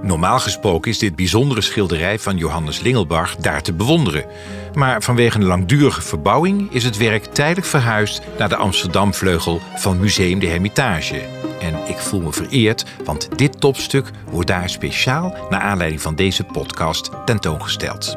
Normaal 0.01 0.39
gesproken 0.39 0.91
is 0.91 0.99
dit 0.99 1.15
bijzondere 1.15 1.61
schilderij 1.61 2.19
van 2.19 2.37
Johannes 2.37 2.79
Lingelbach 2.79 3.35
daar 3.35 3.61
te 3.61 3.73
bewonderen. 3.73 4.25
Maar 4.73 5.01
vanwege 5.01 5.37
een 5.37 5.45
langdurige 5.45 6.01
verbouwing 6.01 6.71
is 6.71 6.83
het 6.83 6.97
werk 6.97 7.25
tijdelijk 7.25 7.67
verhuisd 7.67 8.21
naar 8.37 8.49
de 8.49 8.55
Amsterdamvleugel 8.55 9.61
van 9.75 9.99
Museum 9.99 10.39
de 10.39 10.47
Hermitage. 10.47 11.40
En 11.61 11.87
ik 11.87 11.97
voel 11.97 12.21
me 12.21 12.33
vereerd, 12.33 12.85
want 13.05 13.37
dit 13.37 13.59
topstuk 13.59 14.11
wordt 14.29 14.47
daar 14.47 14.69
speciaal 14.69 15.35
naar 15.49 15.61
aanleiding 15.61 16.01
van 16.01 16.15
deze 16.15 16.43
podcast 16.43 17.09
tentoongesteld. 17.25 18.15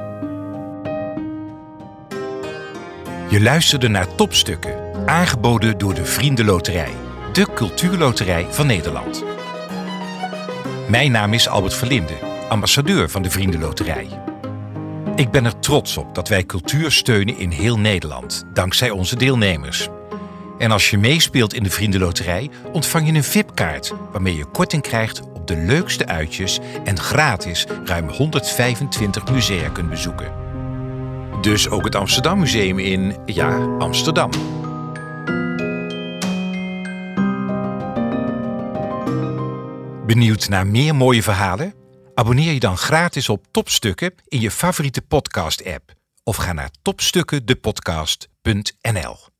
Je 3.29 3.41
luisterde 3.43 3.89
naar 3.89 4.15
topstukken, 4.15 4.75
aangeboden 5.07 5.79
door 5.79 5.95
de 5.95 6.05
Vriendenloterij, 6.05 6.93
de 7.33 7.47
cultuurloterij 7.55 8.47
van 8.51 8.67
Nederland. 8.67 9.25
Mijn 10.89 11.13
naam 11.13 11.33
is 11.33 11.49
Albert 11.49 11.75
Verlinde, 11.75 12.15
ambassadeur 12.49 13.11
van 13.11 13.23
de 13.23 13.31
Vriendenloterij. 13.31 14.09
Ik 15.17 15.31
ben 15.31 15.45
er 15.45 15.59
trots 15.59 15.97
op 15.97 16.15
dat 16.15 16.29
wij 16.29 16.45
cultuur 16.45 16.93
steunen 16.93 17.39
in 17.39 17.51
heel 17.51 17.79
Nederland, 17.79 18.45
dankzij 18.53 18.91
onze 18.91 19.17
deelnemers. 19.17 19.89
En 20.59 20.71
als 20.71 20.91
je 20.91 20.99
meespeelt 20.99 21.55
in 21.55 21.63
de 21.63 21.71
Vriendenloterij, 21.71 22.51
ontvang 22.73 23.07
je 23.07 23.13
een 23.13 23.25
VIP-kaart 23.25 23.93
waarmee 24.13 24.37
je 24.37 24.45
korting 24.45 24.83
krijgt 24.83 25.21
op 25.21 25.47
de 25.47 25.57
leukste 25.57 26.07
uitjes 26.07 26.59
en 26.85 27.01
gratis 27.01 27.67
ruim 27.85 28.09
125 28.09 29.31
musea 29.31 29.69
kunt 29.69 29.91
bezoeken. 29.91 30.33
Dus 31.41 31.69
ook 31.69 31.85
het 31.85 31.95
Amsterdam 31.95 32.39
Museum 32.39 32.79
in, 32.79 33.17
ja, 33.27 33.77
Amsterdam. 33.79 34.31
Benieuwd 40.07 40.49
naar 40.49 40.67
meer 40.67 40.95
mooie 40.95 41.23
verhalen? 41.23 41.75
Abonneer 42.15 42.53
je 42.53 42.61
dan 42.61 42.77
gratis 42.77 43.29
op 43.29 43.45
Topstukken 43.51 44.15
in 44.29 44.41
je 44.41 44.51
favoriete 44.51 45.03
podcast-app 45.03 45.93
of 46.25 46.37
ga 46.37 46.53
naar 46.53 46.71
topstukkendepodcast.nl. 46.83 49.34